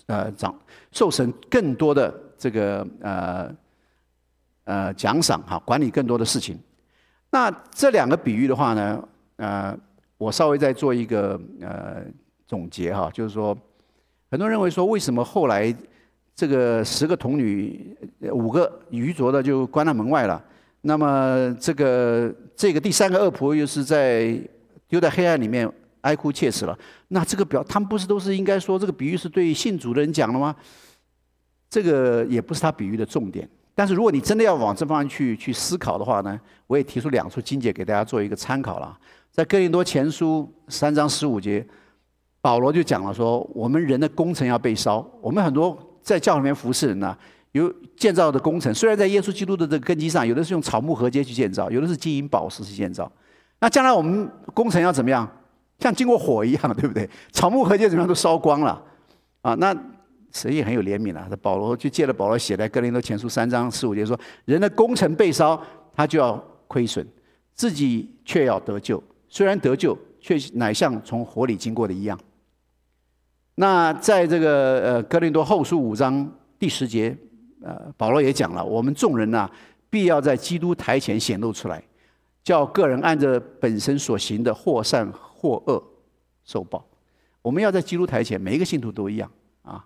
[0.06, 0.58] 呃长
[0.94, 3.54] 受神更多的这个呃。
[4.66, 6.58] 呃，奖赏哈，管理更多的事情。
[7.30, 9.78] 那这两个比喻的话呢，呃，
[10.18, 12.02] 我稍微再做一个呃
[12.48, 13.54] 总结哈，就是说，
[14.32, 15.76] 很多人认为说，为什么后来
[16.34, 17.94] 这个十个童女，
[18.32, 20.42] 五个愚拙的就关在门外了？
[20.80, 24.40] 那么这个这个第三个恶婆又是在
[24.88, 25.70] 丢在黑暗里面
[26.02, 26.78] 哀哭切齿了？
[27.08, 30.56] 那这个表，他们不是都是应该说这个比喻是对信主的人讲的吗？
[31.70, 33.50] 这个也不是他比喻的重点。
[33.76, 38.96] 但是如果你真的要往这方面去去思考的话呢，我也提出两处经解给大家做一个参考了。
[39.32, 41.66] 在哥林多前书三章十五节，
[42.40, 45.04] 保罗就讲了说，我们人的工程要被烧。
[45.20, 47.18] 我们很多在教里面服侍人呢，
[47.54, 53.12] 有建造的工程，虽然在耶稣基督的这个根基上，有的是用草木合接去建造，有的是金银宝石去建造。
[53.62, 55.28] 那将来我们工程要怎么样？
[55.80, 57.10] 像经过火一样，对不对？
[57.32, 58.84] 草木合接怎么样都烧光了
[59.42, 59.56] 啊？
[59.56, 59.76] 那。
[60.36, 61.28] 神也很有怜悯啊。
[61.30, 65.64] 这保罗就借了保罗写在哥林多前书三章十五节说：“人的工程被烧，
[65.96, 67.08] 他就要亏损，
[67.54, 69.00] 自己却要得救。
[69.30, 72.20] 虽然得救，却乃像从火里经过的一样。”
[73.54, 76.28] 那在这个呃哥林多后书五章
[76.58, 77.16] 第十节，
[77.64, 79.50] 呃保罗也讲了：我们众人呐，
[79.90, 81.84] 必要在基督台前显露出来，
[82.44, 85.84] 叫个人按着本身所行的或善或恶
[86.44, 86.86] 受报。
[87.42, 89.30] 我们要在基督台前，每一个信徒都一样
[89.64, 89.84] 啊。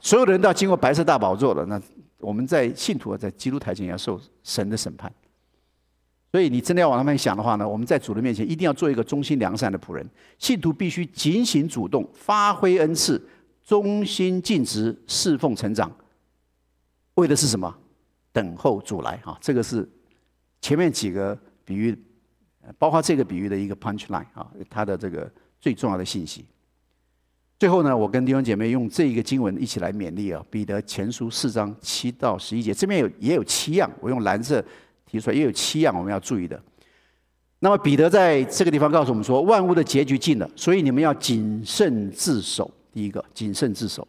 [0.00, 1.80] 所有的人都要经过白色大宝座的，那
[2.18, 5.12] 我们在信徒在基督台前要受神的审判。
[6.32, 10.08] 所以你真的要往那边想的话呢，我们在主的面前一定要做一个忠心良善的仆人。
[10.38, 13.20] 信徒必须警醒主动，发挥恩赐，
[13.64, 15.90] 忠心尽职，侍奉成长。
[17.20, 17.72] 为的是什么？
[18.32, 19.36] 等候主来啊！
[19.40, 19.88] 这个是
[20.60, 21.96] 前面几个比喻，
[22.78, 26.44] 包括这个比喻的一个 punch line 啊，它的这个最重要的信息。
[27.58, 34.64] 最后呢，我跟弟兄姐妹用这一个经文一起来勉励啊，《彼得前书》四章七到十一节，这边有也有七样，我用蓝色
[35.04, 36.60] 提出来，也有七样我们要注意的。
[37.58, 42.70] 那么彼得在这个地方告诉我们说，万物的结局近了，所以你们要谨慎自守。
[42.92, 44.02] 第一个，谨慎自守；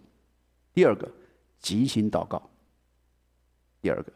[0.74, 1.12] 第二个，
[1.60, 2.42] 即行祷告；
[3.82, 4.14] 第二个，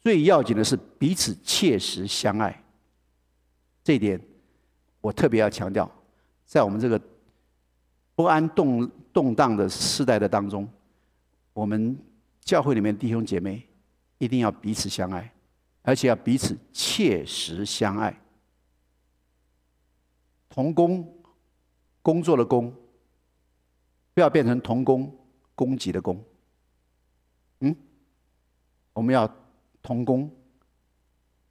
[0.00, 2.62] 最要紧的是彼此切实相爱。
[3.82, 4.20] 这一点
[5.00, 5.90] 我特别要强调，
[6.44, 7.00] 在我们这个。
[8.14, 10.68] 不安动动荡的时代的当中，
[11.54, 11.96] 我们
[12.42, 13.66] 教会里面弟兄姐妹
[14.18, 15.32] 一定要彼此相爱，
[15.80, 18.14] 而且要彼此切实相爱。
[20.50, 21.22] 同工
[22.02, 22.72] 工作的工，
[24.12, 25.12] 不要变成同工
[25.54, 26.22] 攻击的工。
[27.60, 27.74] 嗯，
[28.92, 29.28] 我们要
[29.82, 30.30] 同工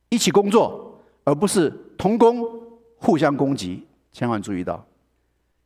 [0.10, 2.46] 一起工作，而不是同工
[2.98, 3.86] 互相攻击。
[4.12, 4.86] 千万注意到。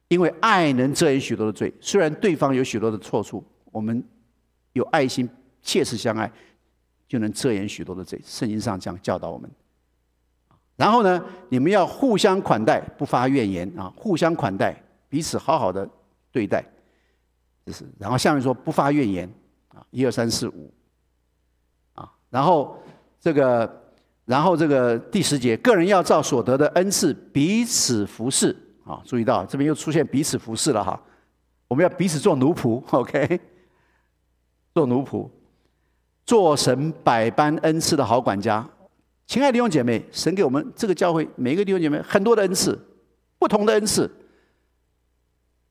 [0.07, 4.03] 因为爱能遮掩许多的罪，虽然对方有许多的错处，我们
[4.73, 5.27] 有爱心，
[5.63, 6.31] 切实相爱，
[7.07, 8.21] 就能遮掩许多的罪。
[8.23, 9.49] 圣经上这样教导我们。
[10.75, 15.89] 然后呢，你们要互相款待，不发怨言啊，互相款待，彼此好好的
[16.31, 16.63] 对待。
[17.65, 19.27] 就是，然后下面说不发怨言
[19.69, 20.71] 啊，一二三四五，
[22.35, 22.77] 然后
[23.17, 23.81] 这个，
[24.25, 31.01] 然后这个第十节，个人要照所得的恩赐彼此服侍啊，注意到这边又出现彼此服侍了哈，
[31.69, 33.39] 我们要彼此做奴仆， OK，
[34.73, 35.29] 做奴仆，
[36.25, 38.67] 做神百般恩赐的好管家。
[39.25, 42.77] 亲爱的弟兄姐妹，神给我们这个教会每一个弟兄姐妹很多的恩赐，
[43.39, 44.11] 不同的恩赐，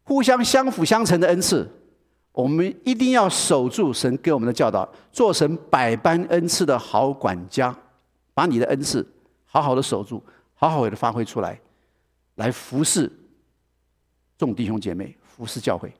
[0.04, 1.70] 互相相辅相成的恩赐。
[2.34, 7.74] 我们一定要守住神给我们的教导，做神百般恩赐的好管家，
[8.34, 9.06] 把你的恩赐
[9.46, 10.20] 好好的守住，
[10.54, 11.56] 好好的发挥出来，
[12.34, 13.08] 来服侍
[14.36, 15.92] 众弟兄姐妹，服侍教会。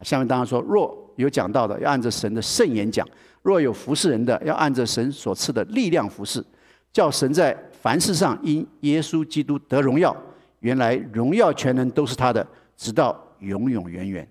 [0.00, 3.06] 下面当然说，若有讲到的，要按着神的圣言讲；
[3.42, 6.42] 若有服侍人的，要按着神所赐的力量服侍，
[6.90, 10.16] 叫神在凡事上因耶稣基督得荣耀。
[10.60, 14.26] 原来荣耀全能都是他的，直到永永远远。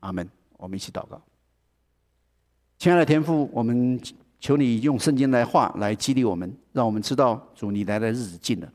[0.00, 0.28] 阿门。
[0.56, 1.20] 我们一起祷告，
[2.78, 4.00] 亲爱的天父，我们
[4.40, 8.72] 求你用圣经来话来激励我们，让我们知道主你来的日子近了。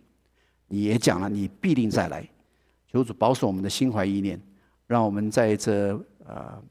[0.67, 2.27] 你也讲了，你必定再来。
[2.87, 4.39] 求主保守我们的心怀意念，
[4.85, 6.61] 让我们在这呃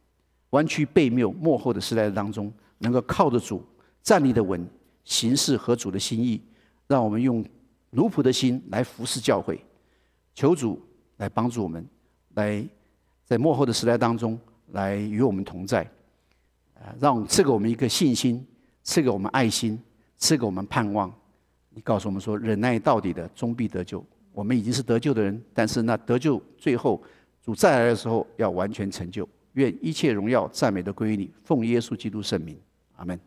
[0.51, 3.65] 弯曲背谬幕后的时代当中，能够靠着主
[4.03, 4.65] 站立的稳，
[5.05, 6.41] 行事合主的心意。
[6.87, 7.45] 让我们用
[7.91, 9.65] 奴仆的心来服侍教会，
[10.35, 10.81] 求主
[11.19, 11.87] 来帮助我们，
[12.35, 12.67] 来
[13.25, 14.39] 在幕后的时代当中。
[14.73, 15.83] 来与我们同在，
[16.75, 18.47] 啊，让赐给我们一个信心，
[18.83, 19.79] 赐给我们爱心，
[20.17, 21.13] 赐给我们盼望。
[21.71, 24.05] 你告诉我们说，忍耐到底的，终必得救。
[24.33, 27.03] 我们已经是得救的人，但是那得救最后
[27.43, 29.29] 主再来的时候，要完全成就。
[29.55, 32.57] 愿一切荣耀赞美都归于你，奉耶稣基督圣名，
[32.97, 33.19] 阿门。